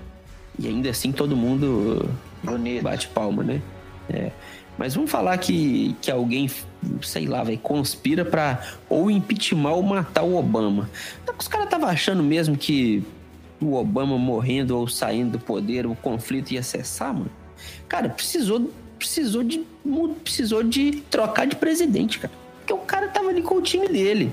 [0.57, 2.09] E ainda assim todo mundo
[2.43, 2.83] Bonito.
[2.83, 3.61] bate palma, né?
[4.09, 4.31] É.
[4.77, 6.49] Mas vamos falar que, que alguém,
[7.01, 10.89] sei lá, vai conspira pra ou impeachment ou matar o Obama.
[11.23, 13.01] Então, os caras estavam achando mesmo que
[13.61, 17.31] o Obama morrendo ou saindo do poder, o conflito ia cessar, mano?
[17.87, 19.65] Cara, precisou, precisou, de,
[20.23, 22.33] precisou de trocar de presidente, cara.
[22.59, 24.31] Porque o cara tava ali com o time dele.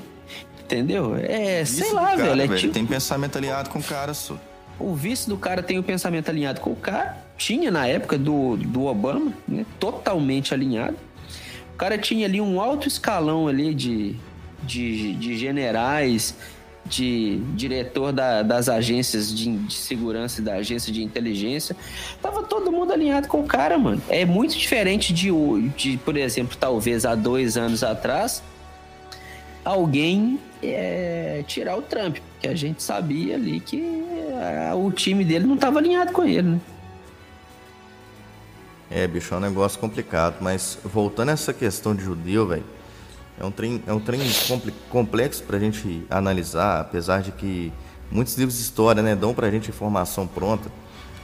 [0.64, 1.16] Entendeu?
[1.16, 2.54] É, sei lá, cara, velho.
[2.54, 4.38] É tipo, Tem pensamento alinhado com o cara, só.
[4.78, 7.22] o vice do cara tem o pensamento alinhado com o cara.
[7.36, 9.66] Tinha na época do, do Obama, né?
[9.78, 10.96] Totalmente alinhado.
[11.74, 14.16] O cara tinha ali um alto escalão ali de,
[14.62, 16.36] de, de generais,
[16.84, 21.76] de diretor da- das agências de, de segurança e da agência de inteligência.
[22.20, 24.02] Tava todo mundo alinhado com o cara, mano.
[24.08, 25.30] É muito diferente de,
[25.76, 28.42] de por exemplo, talvez há dois anos atrás,
[29.64, 34.02] alguém é, tirar o Trump, porque a gente sabia ali que
[34.70, 36.60] ah, o time dele não estava alinhado com ele, né?
[38.90, 40.36] É, bicho, é um negócio complicado.
[40.40, 42.64] Mas voltando a essa questão de judeu, velho,
[43.42, 44.20] é um trem, é um trem
[44.88, 47.72] complexo pra gente analisar, apesar de que
[48.08, 50.70] muitos livros de história, né, dão pra gente informação pronta.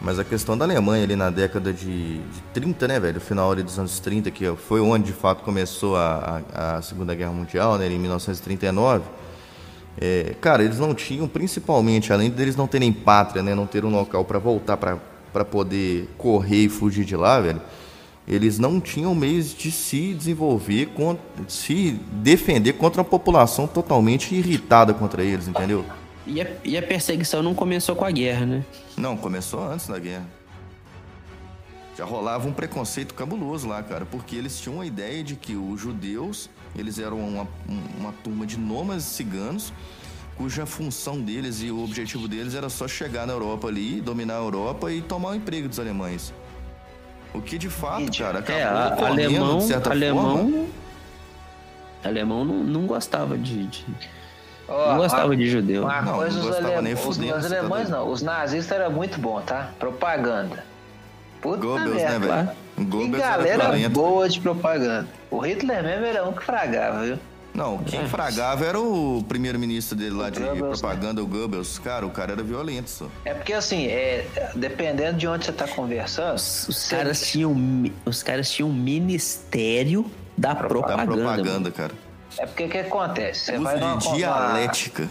[0.00, 3.62] Mas a questão da Alemanha ali na década de, de 30, né, velho, final ali
[3.62, 7.78] dos anos 30, que foi onde de fato começou a, a, a Segunda Guerra Mundial,
[7.78, 9.04] né, em 1939.
[10.00, 13.90] É, cara, eles não tinham, principalmente, além deles não terem pátria, né, não ter um
[13.90, 17.60] local para voltar para poder correr e fugir de lá, velho,
[18.28, 20.90] eles não tinham meios de se desenvolver,
[21.48, 25.84] se defender contra uma população totalmente irritada contra eles, entendeu?
[26.26, 28.64] E a, e a perseguição não começou com a guerra, né?
[28.98, 30.26] Não, começou antes da guerra.
[31.96, 35.80] Já rolava um preconceito cabuloso lá, cara, porque eles tinham a ideia de que os
[35.80, 37.48] judeus, eles eram uma,
[37.98, 39.72] uma turma de nômades ciganos,
[40.36, 44.42] cuja função deles e o objetivo deles era só chegar na Europa ali, dominar a
[44.42, 46.32] Europa e tomar o emprego dos alemães.
[47.34, 50.66] O que de fato, cara, acabou É, a, ocorrendo, alemão, de certa alemão, forma.
[52.04, 53.86] alemão não, não gostava de, de-
[54.68, 55.82] Ó, não gostava uma- de judeu.
[55.84, 58.10] Uma Não, coisa, não os, gostava ale- nem os, fudendo, os tá alemães não.
[58.10, 59.70] Os nazistas era muito bom, tá?
[59.78, 60.64] Propaganda.
[61.40, 62.18] Puta Goebbels, merda.
[62.18, 62.86] né, velho?
[62.88, 65.06] Goebbels galera boa de propaganda.
[65.30, 67.18] O Hitler mesmo era um que fragava, viu?
[67.58, 71.78] Não, quem fragava era o primeiro-ministro dele lá de Goebbels, propaganda, o Goebbels.
[71.80, 73.06] Cara, o cara era violento, só.
[73.24, 77.52] É porque assim, é, dependendo de onde você tá conversando, Os, os você- caras tinham,
[78.04, 81.12] os caras tinham um ministério da Da propaganda.
[81.14, 81.72] propaganda, mano.
[81.72, 81.92] cara.
[82.38, 83.46] É porque o que acontece?
[83.46, 85.08] Você Uso vai numa, de dialética.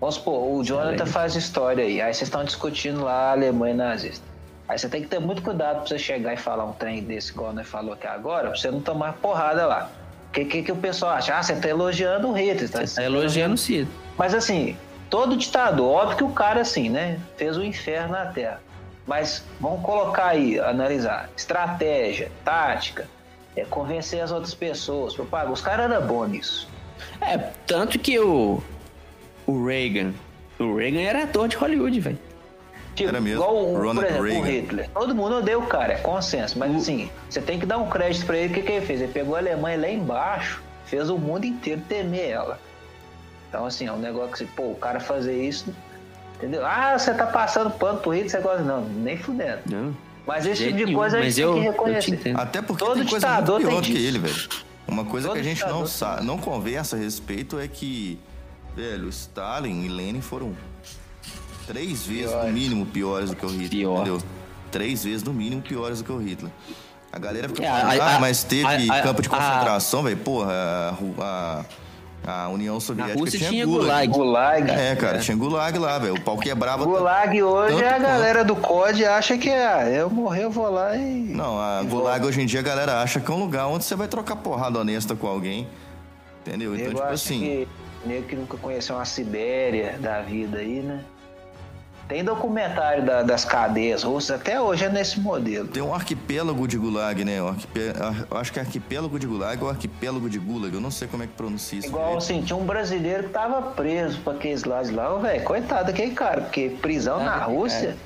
[0.00, 4.24] Vamos supor, o Jonathan faz história aí, aí vocês estão discutindo lá a Alemanha nazista.
[4.68, 7.30] Aí você tem que ter muito cuidado pra você chegar e falar um trem desse,
[7.32, 9.90] igual nós falou aqui agora, pra você não tomar porrada lá.
[10.32, 11.36] O que, que, que o pessoal acha?
[11.36, 12.66] Ah, você tá elogiando o Hitler.
[12.66, 13.86] Você tá elogiando o Cid.
[14.16, 14.78] Mas assim,
[15.10, 18.62] todo ditador, óbvio que o cara, assim, né, fez o inferno na Terra.
[19.06, 23.06] Mas vamos colocar aí, analisar, estratégia, tática,
[23.54, 25.52] é, convencer as outras pessoas, propagar.
[25.52, 26.68] Os caras eram bons nisso.
[27.20, 28.62] É, tanto que o,
[29.46, 30.14] o Reagan,
[30.58, 32.18] o Reagan era ator de Hollywood, velho.
[32.94, 33.42] Tipo, Era mesmo.
[33.42, 34.60] igual o, Ronald por exemplo, o Reagan.
[34.60, 34.90] Hitler.
[34.90, 36.58] Todo mundo odeia o cara, é consenso.
[36.58, 38.52] Mas assim, você tem que dar um crédito pra ele.
[38.52, 39.00] O que, que ele fez?
[39.00, 42.60] Ele pegou a Alemanha lá embaixo, fez o mundo inteiro temer ela.
[43.48, 45.74] Então, assim, é um negócio que, pô, o cara fazer isso.
[46.36, 46.64] Entendeu?
[46.66, 48.62] Ah, você tá passando pano pro Hitler, você gosta.
[48.62, 49.60] Não, nem fudendo.
[49.66, 49.96] Não.
[50.26, 52.36] Mas esse tipo de nenhum, coisa a gente eu, tem que eu reconhecer.
[52.36, 54.48] Até porque Todo tem coisa ditador muito pior tem do que ele, velho.
[54.86, 58.18] Uma coisa Todo que a gente não sabe, não conversa a respeito é que,
[58.76, 60.54] velho, Stalin e Lenin foram
[61.66, 62.54] três vezes no Piores.
[62.54, 63.94] mínimo piores do que o Hitler, Pior.
[64.00, 64.22] entendeu?
[64.70, 66.50] Três vezes no mínimo piores do que o Hitler.
[67.12, 70.16] A galera fica É, falando, ah, mas teve a- a- campo de concentração, velho.
[70.16, 70.50] Porra,
[71.20, 71.64] a,
[72.24, 74.08] a, a União Soviética Rússia tinha, tinha gulag.
[74.10, 74.70] gulag.
[74.70, 76.14] É, cara, tinha gulag lá, velho.
[76.14, 76.86] O pau quebrava.
[76.86, 78.02] Gulag hoje Tanto a quanto.
[78.02, 81.02] galera do COD acha que ah, eu morrer, eu vou lá e.
[81.34, 82.28] Não, a e Gulag volto.
[82.30, 84.78] hoje em dia a galera acha que é um lugar onde você vai trocar porrada
[84.78, 85.68] honesta com alguém.
[86.46, 86.74] Entendeu?
[86.74, 87.40] Então, Nego tipo assim.
[87.40, 87.68] que
[88.08, 91.00] nego que nunca conheceu uma Sibéria da vida aí, né?
[92.12, 95.66] Tem documentário da- das cadeias russas, até hoje é nesse modelo.
[95.68, 97.40] Tem um arquipélago de Gulag, né?
[97.40, 97.56] O
[98.30, 100.74] Eu acho que é arquipélago de Gulag ou arquipélago de Gulag.
[100.74, 101.88] Eu não sei como é que pronuncia isso.
[101.88, 106.10] Igual assim, tinha um brasileiro que tava preso pra aqueles lados lá, velho, coitado daquele
[106.10, 107.44] cara, porque prisão Ah, na é.
[107.46, 107.96] Rússia.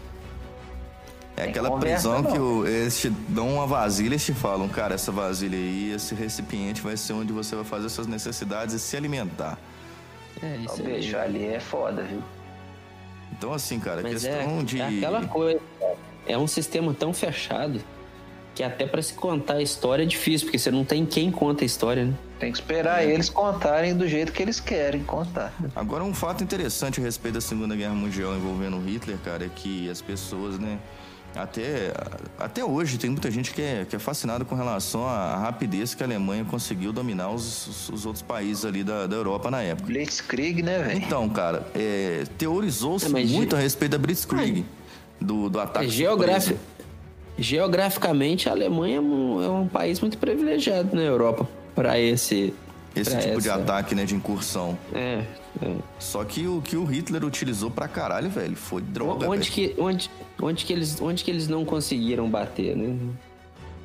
[1.37, 2.31] É tem aquela conversa, prisão não.
[2.33, 6.15] que o- eles te dão uma vasilha e te falam, cara, essa vasilha aí, esse
[6.15, 9.59] recipiente vai ser onde você vai fazer suas necessidades e se alimentar.
[10.41, 10.95] É, isso aí.
[10.95, 12.23] bicho, ali é foda, viu?
[13.39, 14.81] Então, assim, cara, a Mas é, questão de.
[14.81, 15.61] é aquela coisa.
[16.27, 17.81] É um sistema tão fechado
[18.55, 21.63] que até pra se contar a história é difícil, porque você não tem quem conta
[21.63, 22.15] a história, né?
[22.39, 23.11] Tem que esperar É.
[23.13, 25.53] eles contarem do jeito que eles querem contar.
[25.75, 29.91] Agora, um fato interessante a respeito da Segunda Guerra Mundial envolvendo Hitler, cara, é que
[29.91, 30.79] as pessoas, né,
[31.37, 31.93] até,
[32.39, 36.03] até hoje tem muita gente que é, que é fascinada com relação à rapidez que
[36.03, 39.87] a Alemanha conseguiu dominar os, os- os outros países ali da, da Europa na época.
[39.89, 40.99] Blitzkrieg, né, velho?
[40.99, 44.65] Então, cara, é, teorizou-se É, muito ge- a respeito da Blitzkrieg,
[45.21, 46.57] do, do ataque É, geografi-.
[47.39, 52.55] Geograficamente, a Alemanha é um, é um país muito privilegiado na Europa para esse.
[52.95, 54.79] Esse pra tipo de essa- ataque, né, de incursão.
[54.95, 55.23] É.
[55.63, 55.77] é.
[55.99, 59.75] Só que o que o Hitler utilizou pra caralho, velho, foi droga, onde, velho.
[59.75, 60.11] que, onde,
[60.43, 62.97] onde, que eles, onde que eles não conseguiram bater, né?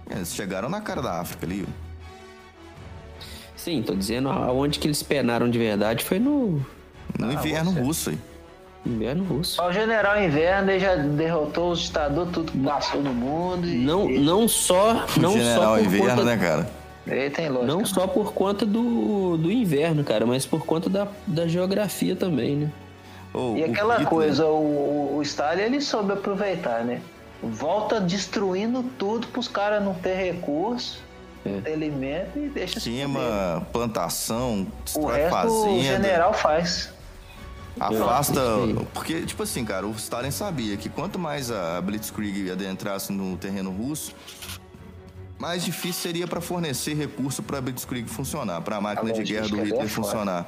[0.09, 1.65] É, Eles chegaram na cara da África ali.
[3.55, 6.59] Sim, tô dizendo aonde que eles penaram de verdade foi no
[7.19, 8.17] no Ah, inverno você- russo aí.
[8.85, 9.61] inverno russo.
[9.61, 13.67] O general Inverno ele já derrotou os ditadores, tudo que passou no mundo.
[13.67, 16.69] E Não, não só, não o general só por inverno, conta, né, cara?
[17.65, 22.55] Não só por conta do, do inverno, cara, mas por conta da, da geografia também,
[22.55, 22.71] né?
[23.33, 27.01] Ô, E o aquela Hitler- coisa, o, o Stalin ele soube aproveitar, né?
[27.41, 31.01] Volta destruindo tudo pros caras não ter recurso,
[31.43, 31.49] É.
[31.49, 32.93] não ter alimento e deixa fuder.
[32.97, 36.93] Queima plantação, O resto o fazenda, general faz.
[37.79, 38.39] afasta.
[38.93, 43.71] Porque, tipo assim, cara, o Stalin sabia que quanto mais a Blitzkrieg adentrasse no terreno
[43.71, 44.13] russo,
[45.41, 49.47] mais difícil seria para fornecer recurso para a Blitzkrieg funcionar, para a máquina de guerra
[49.47, 50.47] do é Hitler funcionar.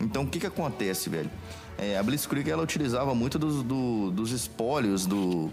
[0.00, 1.28] Então, o que que acontece, velho?
[1.76, 5.50] É, a Blitzkrieg ela utilizava muito dos, do- dos espólios do,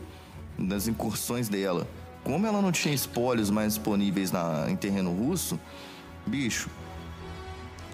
[0.59, 1.87] das incursões dela.
[2.23, 5.59] Como ela não tinha espólios mais disponíveis na, em terreno russo,
[6.25, 6.69] bicho,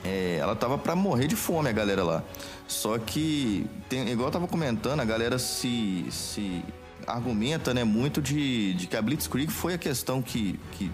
[0.04, 2.24] é, ela tava pra morrer de fome, a galera lá.
[2.68, 6.62] Só que, tem- igual eu tava comentando, a galera se, se
[7.08, 10.92] argumenta né, muito de, de que a Blitzkrieg foi a questão que, que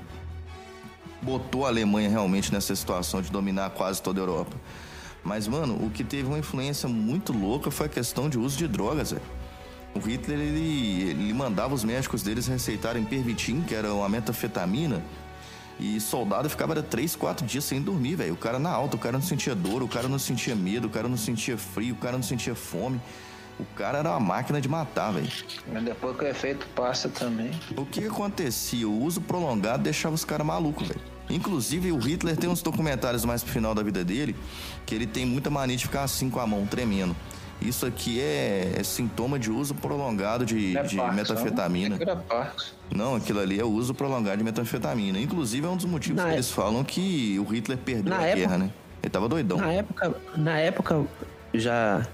[1.22, 4.56] botou a Alemanha realmente nessa situação de dominar quase toda a Europa.
[5.24, 8.68] Mas, mano, o que teve uma influência muito louca foi a questão de uso de
[8.68, 9.22] drogas, velho.
[9.94, 15.04] O Hitler, ele, ele mandava os médicos deles receitarem Pervitin, que era uma metafetamina,
[15.80, 18.34] e soldado ficava 3, 4 dias sem dormir, velho.
[18.34, 20.90] O cara na alta, o cara não sentia dor, o cara não sentia medo, o
[20.90, 23.00] cara não sentia frio, o cara não sentia fome.
[23.60, 25.28] O cara era uma máquina de matar, velho.
[25.72, 27.52] Mas depois que o efeito passa também.
[27.76, 28.88] O que, acontecia?
[28.88, 31.02] O uso prolongado deixava os caras malucos, velho.
[31.30, 34.36] Inclusive, o Hitler tem uns documentários mais pro final da vida dele
[34.86, 37.16] que ele tem muita mania de ficar assim com a mão, tremendo.
[37.62, 42.00] Isso aqui é, é sintoma de uso prolongado de, Não é de Parkinson, metafetamina.
[42.90, 43.16] não?
[43.16, 45.20] Aquilo ali é o uso prolongado de metanfetamina.
[45.20, 48.20] Inclusive, é um dos motivos Na que é- eles falam que o Hitler perdeu Na
[48.20, 48.72] a época- guerra, né?
[49.04, 49.58] Ele tava doidão.
[49.58, 51.06] Na época, na época
[51.54, 52.08] já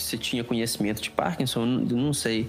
[0.00, 2.48] se tinha conhecimento de Parkinson, eu não- sei.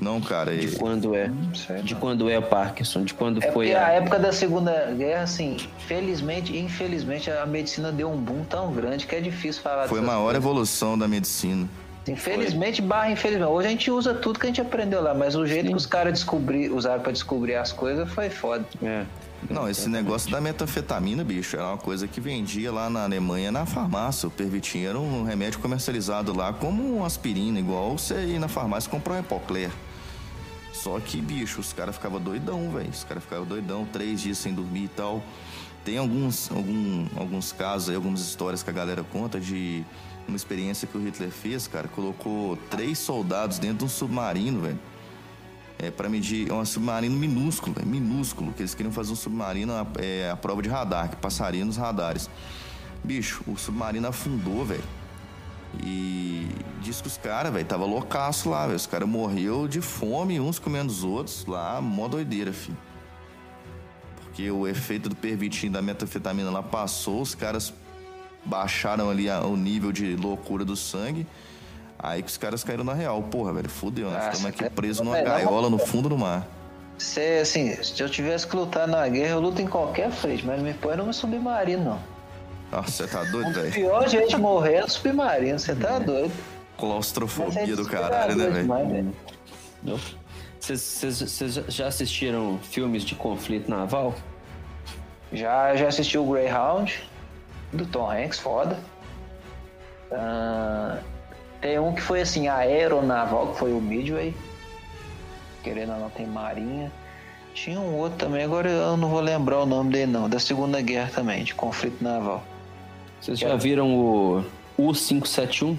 [0.00, 0.56] Não, cara.
[0.56, 1.30] De quando é.
[1.54, 4.90] Sei, De quando é o Parkinson, de quando É foi porque a época da Segunda
[4.96, 9.60] Guerra, assim, felizmente e infelizmente a medicina deu um boom tão grande que é difícil
[9.62, 10.42] falar Foi a maior coisas.
[10.42, 11.68] evolução da medicina.
[12.08, 13.50] Infelizmente barra infelizmente.
[13.50, 15.86] Hoje a gente usa tudo que a gente aprendeu lá, mas o jeito que os
[15.86, 18.64] caras descobri, usaram pra descobrir as coisas foi foda.
[18.82, 19.04] É.
[19.48, 23.64] Não, esse negócio da metanfetamina, bicho, era uma coisa que vendia lá na Alemanha na
[23.64, 24.28] farmácia.
[24.28, 28.90] O Pervitin era um remédio comercializado lá como uma aspirina, igual você ir na farmácia
[28.90, 29.70] comprar um Epocler.
[30.72, 32.90] Só que, bicho, os caras ficavam doidão, velho.
[32.90, 35.22] Os caras ficavam doidão, três dias sem dormir e tal.
[35.84, 39.84] Tem alguns, algum, alguns casos aí, algumas histórias que a galera conta de
[40.30, 41.88] uma experiência que o Hitler fez, cara.
[41.88, 44.78] Colocou três soldados dentro de um submarino, velho.
[45.78, 49.72] É, para medir é um submarino minúsculo, velho, minúsculo, que eles queriam fazer um submarino
[49.72, 52.28] a, é, a prova de radar, que passaria nos radares.
[53.02, 54.84] Bicho, o submarino afundou, velho.
[55.82, 56.48] E
[56.80, 58.76] diz que os caras, velho, tava loucaço lá, velho.
[58.76, 62.76] Os caras morreu de fome, uns comendo os outros lá, mó doideira, filho.
[64.16, 67.72] Porque o efeito do pervitin da metanfetamina lá passou, os caras
[68.44, 71.26] baixaram ali a- o nível de loucura do sangue.
[71.98, 73.22] Aí que os caras caíram na real.
[73.22, 74.14] Porra, velho, fudeu, né?
[74.16, 76.46] Nossa, Ficamos aqui é- presos numa é, não- gaiola no fundo do mar.
[76.96, 80.58] Se, assim, se eu tivesse que lutar na guerra, eu luto em qualquer frente, mas
[80.58, 81.98] não me põe num submarino, não.
[82.72, 83.72] Nossa, você tá doido, O velho?
[83.72, 86.30] pior jeito de morrer é no submarino, você tá doido.
[86.32, 88.68] Mas Claustrofobia é do caralho, né, velho?
[90.58, 94.14] vocês já assistiram filmes de conflito naval?
[95.32, 97.02] Já, já assisti o Greyhound,
[97.72, 98.78] do Tom Hanks, foda.
[100.12, 100.98] Ah,
[101.60, 104.34] tem um que foi assim, aeronaval, que foi o Midway.
[105.62, 106.90] Querendo ou não, tem marinha.
[107.52, 110.80] Tinha um outro também, agora eu não vou lembrar o nome dele não, da Segunda
[110.80, 112.42] Guerra também, de conflito naval.
[113.20, 114.44] Vocês já viram o
[114.78, 115.76] U-571?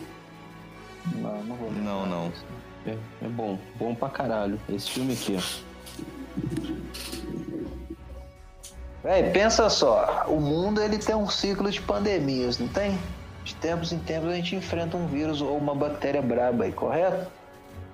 [1.16, 1.84] Não, não vou lembrar.
[1.84, 2.32] Não, não.
[2.86, 2.92] É,
[3.24, 4.60] é bom, bom pra caralho.
[4.70, 5.42] Esse filme aqui, ó.
[9.04, 12.98] Véi, pensa só, o mundo ele tem um ciclo de pandemias, não tem?
[13.44, 17.26] De tempos em tempos a gente enfrenta um vírus ou uma bactéria braba aí, correto?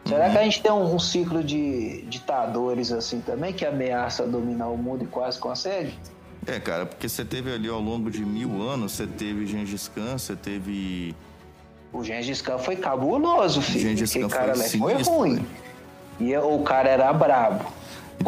[0.06, 4.68] Será que a gente tem um, um ciclo de ditadores assim também que ameaça dominar
[4.68, 5.94] o mundo e quase consegue?
[6.46, 10.18] É, cara, porque você teve ali ao longo de mil anos, você teve Gengis Khan,
[10.18, 11.14] você teve.
[11.92, 13.82] O Gengis Khan foi cabuloso, filho.
[13.82, 15.36] Gengis Aquele Khan cara foi lá foi sinistro, ruim.
[15.36, 15.48] velho.
[16.20, 17.66] E o cara era brabo.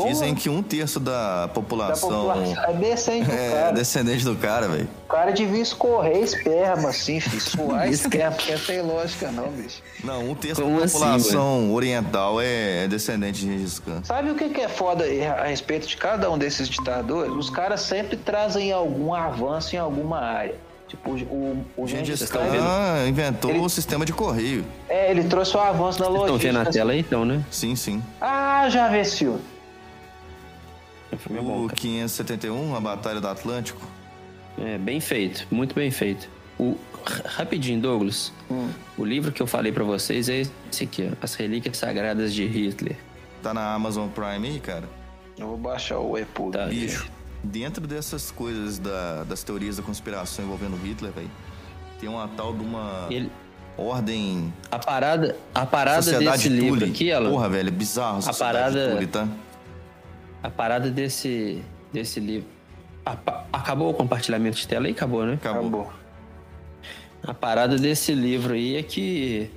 [0.07, 3.71] Dizem que um terço da da população, população é decente do é cara.
[3.73, 4.87] descendente do cara, velho.
[5.05, 7.41] O cara devia escorrer esperma assim, filho.
[7.41, 9.81] Suar esperma, porque não tem lógica não, bicho.
[10.03, 14.01] Não, um terço Como da assim, população oriental é, é descendente de Gengis Khan.
[14.03, 15.03] Sabe o que é foda
[15.39, 17.33] a respeito de cada um desses ditadores?
[17.33, 20.55] Os caras sempre trazem algum avanço em alguma área.
[20.87, 24.63] Tipo, o, o Gengis Khan ele, inventou ele- o sistema de correio.
[24.87, 26.53] é, ele trouxe o avanço na Vocês estão logística.
[26.53, 27.43] vendo na tela aí, então, né?
[27.51, 28.01] Sim, sim.
[28.21, 29.39] Ah, já vi esse filme.
[31.11, 31.79] O filme é bom, O cara.
[31.79, 33.81] 571, a Batalha do Atlântico.
[34.57, 36.29] É, bem feito, muito bem feito.
[36.59, 38.31] O, ra- rapidinho, Douglas.
[38.51, 38.69] Hum.
[38.97, 40.41] O livro que eu falei pra vocês é
[40.71, 42.97] esse aqui, ó, As Relíquias Sagradas de Hitler.
[43.41, 44.83] Tá na Amazon Prime aí, cara.
[45.37, 46.51] Eu vou baixar o e-pub.
[46.51, 46.65] Tá.
[46.65, 47.09] Bicho,
[47.43, 51.31] dentro dessas coisas da- das teorias da conspiração envolvendo Hitler, velho,
[51.99, 53.31] tem uma tal de uma Ele,
[53.77, 54.53] ordem.
[54.69, 56.91] a parada, a parada Sociedade desse livro Tully.
[56.91, 58.21] aqui, ela, Porra, velho, é bizarro.
[58.21, 59.27] Sociedade parada- Tully, tá?
[60.41, 61.61] A parada desse,
[61.91, 62.47] desse livro.
[63.05, 63.17] a
[63.51, 64.91] acabou o compartilhamento de tela aí?
[64.91, 65.33] Acabou, né?
[65.33, 65.59] Acabou.
[65.61, 65.93] Acabou.
[67.23, 69.49] A parada desse livro aí é que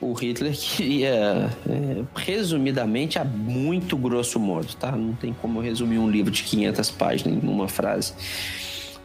[0.00, 4.92] o Hitler queria, é, resumidamente, a muito grosso modo, tá?
[4.92, 8.12] Não tem como eu resumir um livro de 500 páginas em uma frase.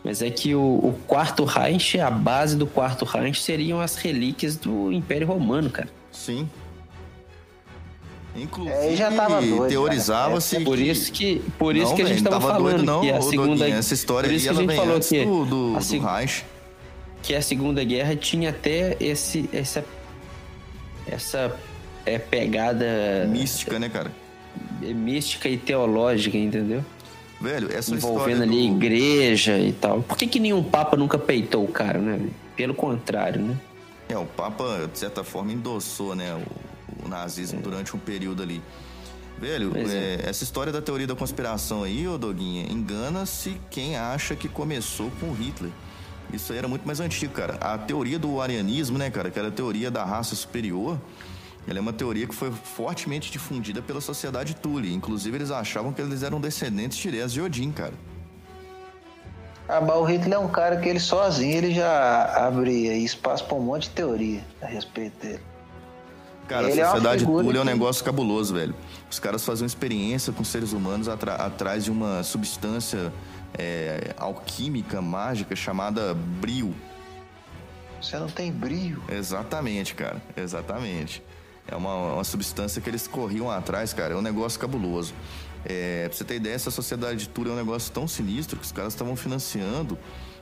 [0.04, 4.56] Mas é que o, o quarto Reich, a base do quarto Reich seriam as relíquias
[4.56, 5.90] do Império Romano, cara.
[6.12, 6.50] Sim.
[8.36, 10.66] Inclusive, É, já tava doido, teorizava-se cara.
[10.66, 13.02] Por que- isso que, por isso Não, que a gente tava, tava falando doido, não,
[13.02, 15.26] que a segunda Doguinha, essa história por aí isso que ela a gente falou que
[15.26, 16.46] do, do, a do seg- Reich.
[17.22, 19.84] que a Segunda Guerra tinha até esse essa
[21.08, 21.54] essa
[22.06, 24.12] é, pegada Mística, né, cara?
[24.82, 26.84] mística e teológica, entendeu?
[27.40, 28.76] Velho, essa Envolvendo ali do...
[28.76, 30.02] igreja e tal.
[30.02, 32.20] Por que, que nenhum papa nunca peitou o cara, né?
[32.56, 33.56] Pelo contrário, né?
[34.10, 36.42] É, o Papa, de certa forma, endossou, né, o,
[37.12, 38.62] nazismo durante um período ali.
[39.38, 44.36] Velho, Pois é, essa história da teoria da conspiração aí, ô Doguinha, engana-se quem acha
[44.36, 45.72] que começou com Hitler.
[46.32, 47.56] Isso aí era muito mais antigo, cara.
[47.56, 51.00] A teoria do arianismo, né, cara, que era a teoria da raça superior,
[51.68, 54.94] ela é uma teoria que foi fortemente difundida pela sociedade Thule.
[54.94, 57.94] Inclusive, eles achavam que eles eram descendentes diretos de Odin, cara.
[59.68, 63.56] Ah, mas o Hitler é um cara que ele sozinho ele já abre espaço pra
[63.56, 65.51] um monte de teoria a respeito dele.
[66.52, 68.76] Cara, Ele é a uma sociedade figura Tule é um negócio cabuloso, velho.
[69.10, 73.14] Os caras faziam experiência com seres humanos atrás de uma substância
[73.58, 76.76] é, alquímica, mágica, chamada brio.
[78.02, 79.02] Você não tem brilho.
[79.10, 80.22] Exatamente, cara.
[80.36, 81.24] Exatamente.
[81.68, 84.14] É uma, uma substância que eles corriam atrás, cara.
[84.14, 85.14] É um negócio cabuloso.
[85.64, 88.66] É, pra você ter ideia, essa sociedade de tour é um negócio tão sinistro que
[88.66, 89.98] os caras estavam financiando.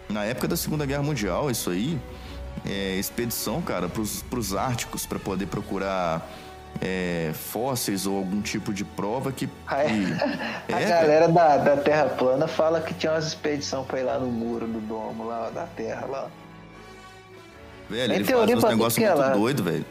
[0.10, 2.00] Na época da Segunda Guerra Mundial, isso aí,
[2.66, 6.30] é, expedição, cara, pros, pros Árticos, para poder procurar
[6.82, 9.50] é, fósseis ou algum tipo de prova que.
[9.68, 9.84] A,
[10.68, 14.28] é, galera da, da Terra plana fala que tinha umas expedições pra ir lá no
[14.28, 16.28] muro do domo lá da Terra lá.
[17.90, 19.40] Velho, ele faz uns negócios é muito lado.
[19.40, 19.86] doidos, velho.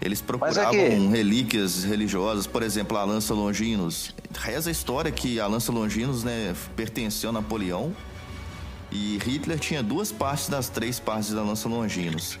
[0.00, 4.14] Eles procuravam relíquias religiosas, por exemplo, a lança Longinos.
[4.32, 7.92] Reza a história que a lança Longinos, né, pertenceu a Napoleão
[8.90, 12.38] e Hitler tinha duas partes das três partes da lança Longinos.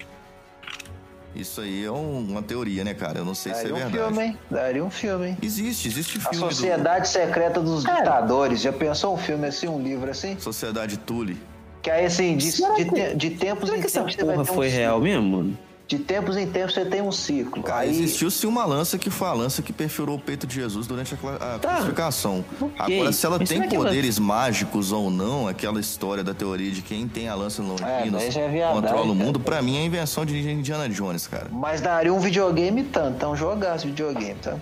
[1.36, 3.18] Isso aí é um- uma teoria, né, cara?
[3.18, 4.12] Eu não sei se Daria é um verdade.
[4.14, 4.38] filme, hein?
[4.50, 5.38] Daria um filme, hein?
[5.42, 8.60] Existe, existe A filme Sociedade Secreta dos Ditadores.
[8.60, 10.34] Já pensou um filme assim, um livro assim?
[10.34, 11.36] do Sociedade Tule.
[11.82, 14.24] Que aí assim, de, Será de, que- de tempos Será em que essa tempos você
[14.24, 14.80] vai porra ter um foi ciclo.
[14.80, 15.58] real mesmo, mano?
[15.88, 17.62] De tempos em tempos você tem um ciclo.
[17.62, 20.86] Cara, aí existiu-se uma lança que foi a lança que perfurou o peito de Jesus
[20.86, 21.76] durante a, cla- a Tá.
[21.76, 22.44] crucificação.
[22.60, 22.98] Ok.
[22.98, 27.08] Agora, se ela Mas tem poderes mágicos ou não, aquela história da teoria de quem
[27.08, 30.38] tem a lança É, já é viadagem, controla o mundo, pra mim é invenção de
[30.38, 31.46] Indiana Jones, cara.
[31.50, 34.56] Mas daria um videogame tanto, então jogasse videogame, tá?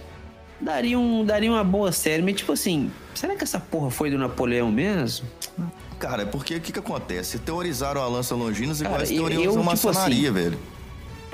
[0.60, 4.16] Daria, um, daria uma boa série, mas tipo assim, será que essa porra foi do
[4.16, 5.26] Napoleão mesmo?
[5.98, 7.40] Cara, é porque o que que acontece?
[7.40, 10.58] Teorizaram a lança longinos igual eles eu, a tipo maçonaria, assim, velho.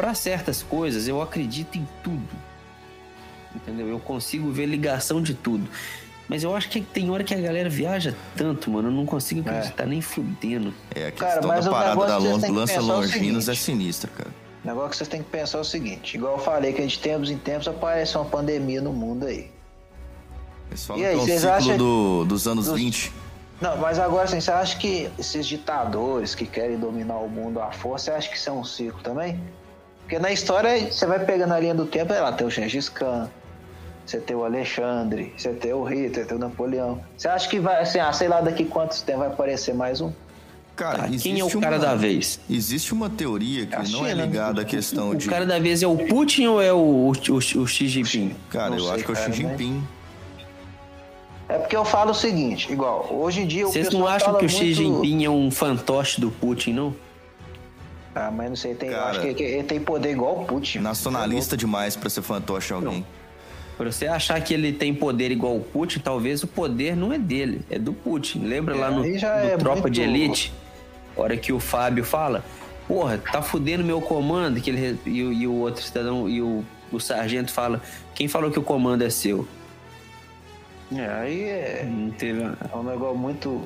[0.02, 2.28] Pra certas coisas, eu acredito em tudo.
[3.54, 3.86] Entendeu?
[3.86, 5.68] Eu consigo ver ligação de tudo.
[6.28, 8.88] Mas eu acho que tem hora que a galera viaja tanto, mano.
[8.88, 10.74] Eu não consigo acreditar nem fudendo.
[10.92, 13.62] É, a Cara, questão mas da parada da lon- lança é longinos é seguinte.
[13.62, 14.30] sinistra, cara.
[14.64, 16.98] O negócio que vocês têm que pensar é o seguinte: igual eu falei, que de
[16.98, 19.52] tempos em tempos aparece uma pandemia no mundo aí.
[20.74, 23.12] Falam E aí, que é um vocês ciclo acham- do- dos anos dos- 20.
[23.60, 27.70] Não, mas agora assim, você acha que esses ditadores que querem dominar o mundo à
[27.70, 29.40] força, você acha que isso é um ciclo também?
[30.12, 33.30] Porque na história, você vai pegando a linha do tempo, lá tem o Gengis Khan,
[34.04, 37.00] você tem o Alexandre, você tem o Hitler, tem o Napoleão.
[37.16, 40.12] Você acha que vai, assim, ah, sei lá, daqui quantos tempo vai aparecer mais um?
[40.76, 42.38] Cara, Tá, quem é o cara uma- da vez?
[42.50, 44.26] Existe uma teoria que A não é China, né?
[44.26, 45.26] ligada à questão O de.
[45.30, 48.36] cara da vez é o Putin ou é o, o, o, o Xi Jinping?
[48.50, 49.82] Cara, Não eu sei, acho que é o Xi Jinping.
[51.48, 54.44] É porque eu falo o seguinte, igual, hoje em dia o Vocês não acham que
[54.44, 56.94] o Xi muito- Jinping é um fantoche do Putin, não?
[58.14, 60.44] Ah, mas não sei, tem, eu Cara, acho que, que ele tem poder igual o
[60.44, 60.78] Putin.
[60.80, 63.06] Nacionalista demais pra ser fantoche alguém.
[63.76, 67.18] Pra você achar que ele tem poder igual o Putin, talvez o poder não é
[67.18, 68.40] dele, é do Putin.
[68.44, 70.52] Lembra É, lá no, no é Tropa muito- de Elite?
[71.16, 72.44] A hora que o Fábio fala,
[72.86, 76.62] porra, tá fudendo meu comando, que ele, e, o- e o outro cidadão, e o,
[76.92, 77.80] o sargento fala,
[78.14, 79.48] quem falou que o comando é seu?
[80.94, 82.42] É, aí é, Não teve...
[82.42, 83.62] é um negócio muito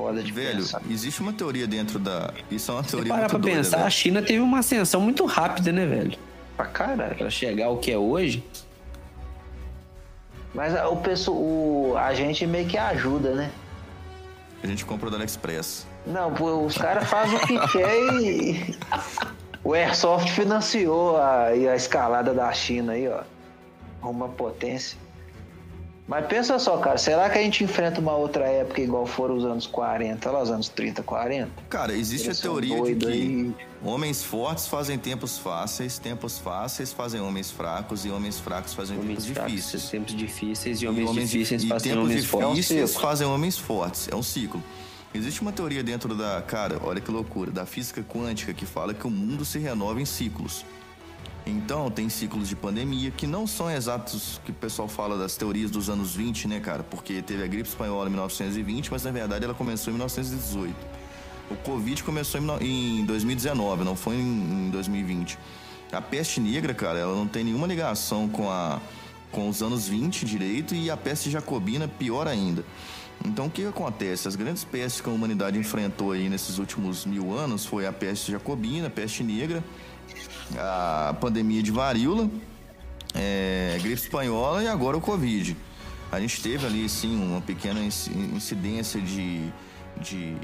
[0.00, 0.80] foda de Velho, pensar.
[0.90, 2.32] existe uma teoria dentro da.
[2.50, 3.90] Isso é uma Se teoria parar muito pra doida, pensar, a.
[3.90, 6.18] China teve uma ascensão muito rápida, né, velho?
[6.56, 7.14] Pra caralho.
[7.16, 8.42] Pra chegar ao que é hoje.
[10.54, 13.50] Mas a- o pessoal, o, a gente meio que ajuda, né?
[14.62, 15.86] A gente comprou da AliExpress.
[16.06, 18.76] Não, pô, os caras fazem o que quer e.
[19.62, 23.20] O Airsoft financiou a, a escalada da China aí, ó.
[24.02, 24.96] Uma potência.
[26.10, 29.44] Mas pensa só, cara, será que a gente enfrenta uma outra época igual foram os
[29.44, 31.48] anos 40, lá os anos 30, 40?
[31.68, 33.54] Cara, existe Eles a teoria de que aí.
[33.80, 39.18] homens fortes fazem tempos fáceis, tempos fáceis fazem homens fracos e homens fracos fazem Homens
[39.18, 39.88] tempos fracos, difíceis.
[39.88, 42.56] tempos difíceis e E homens, difíceis e fazem tempos homens fortes.
[42.56, 44.08] difíceis É um fazem homens fortes.
[44.10, 44.60] É um ciclo.
[45.14, 49.06] Existe uma teoria dentro da, cara, olha que loucura, da física quântica que fala que
[49.06, 50.64] o mundo se renova em ciclos.
[51.50, 55.70] Então, tem ciclos de pandemia que não são exatos que o pessoal fala das teorias
[55.70, 56.82] dos anos 20, né, cara?
[56.84, 60.74] Porque teve a gripe espanhola em 1920, mas na verdade ela começou em 1918.
[61.50, 65.36] O Covid começou em no- em 2019, não foi em em 2020.
[65.90, 68.80] A peste negra, cara, ela não tem nenhuma ligação com, a,
[69.32, 72.64] com os anos 20 direito e a peste jacobina pior ainda.
[73.24, 74.28] Então o que acontece?
[74.28, 78.30] As grandes pestes que a humanidade enfrentou aí nesses últimos mil anos foi a peste
[78.30, 79.64] jacobina, a peste negra,
[80.58, 82.28] a pandemia de varíola,
[83.14, 85.56] é, gripe espanhola e agora o Covid.
[86.12, 89.48] A gente teve ali, sim, uma pequena inci- incidência de,
[90.00, 90.36] de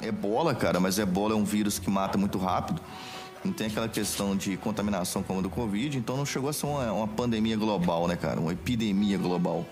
[0.00, 2.80] ebola, cara, mas ebola é um vírus que mata muito rápido.
[3.44, 6.66] Não tem aquela questão de contaminação como a do Covid, então não chegou a ser
[6.66, 8.38] uma, uma pandemia global, né, cara?
[8.38, 9.66] Uma epidemia global.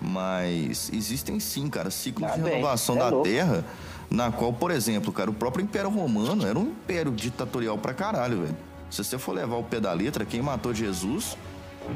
[0.00, 3.28] Mas existem sim, cara, ciclos Tá de bem, renovação é da louco.
[3.28, 3.64] Terra,
[4.10, 8.42] na qual, por exemplo, cara, o próprio Império Romano era um império ditatorial pra caralho,
[8.42, 8.56] velho.
[8.90, 11.36] Se você for levar o pé da letra, quem matou Jesus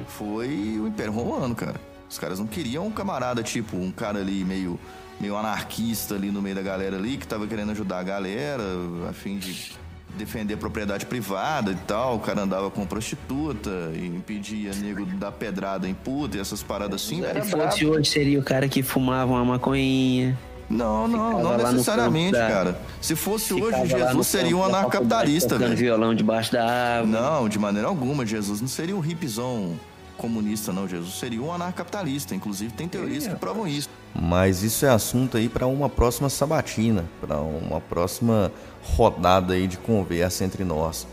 [0.09, 1.81] foi o Império Romano, cara.
[2.11, 4.79] Os caras não queriam um camarada tipo, um cara ali meio,
[5.21, 8.63] meio anarquista ali no meio da galera ali, que tava querendo ajudar a galera,
[9.09, 9.73] a fim de
[10.17, 12.17] defender propriedade privada e tal.
[12.17, 17.03] O cara andava com prostituta e impedia nego dar pedrada em puta e essas paradas
[17.03, 17.23] assim.
[17.23, 20.37] Se fosse hoje, seria o cara que fumava uma maconhinha.
[20.69, 22.47] Não, não, não necessariamente, da...
[22.47, 22.81] cara.
[23.01, 25.77] Se fosse hoje, Jesus seria um anarcapitalista, velho.
[25.77, 27.13] violão debaixo da árvore.
[27.13, 28.27] Não, de maneira alguma.
[28.27, 29.79] Jesus não seria um hipzão
[30.19, 30.87] comunista, não.
[30.87, 32.35] Jesus seria um anarcapitalista.
[32.35, 33.89] Inclusive, tem teorias que provam isso.
[34.15, 38.53] Mas isso é assunto aí para uma próxima sabatina, para uma próxima
[38.83, 41.07] rodada aí de conversa entre nós.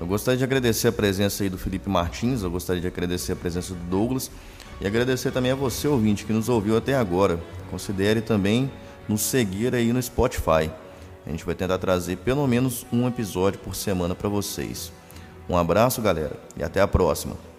[0.00, 3.36] Eu gostaria de agradecer a presença aí do Felipe Martins, eu gostaria de agradecer a
[3.36, 4.30] presença do Douglas
[4.80, 7.38] e agradecer também a você, ouvinte, que nos ouviu até agora.
[7.70, 8.70] Considere também
[9.08, 10.70] nos seguir aí no Spotify.
[11.26, 14.92] A gente vai tentar trazer pelo menos um episódio por semana para vocês.
[15.48, 17.51] Um abraço, galera, e até a próxima.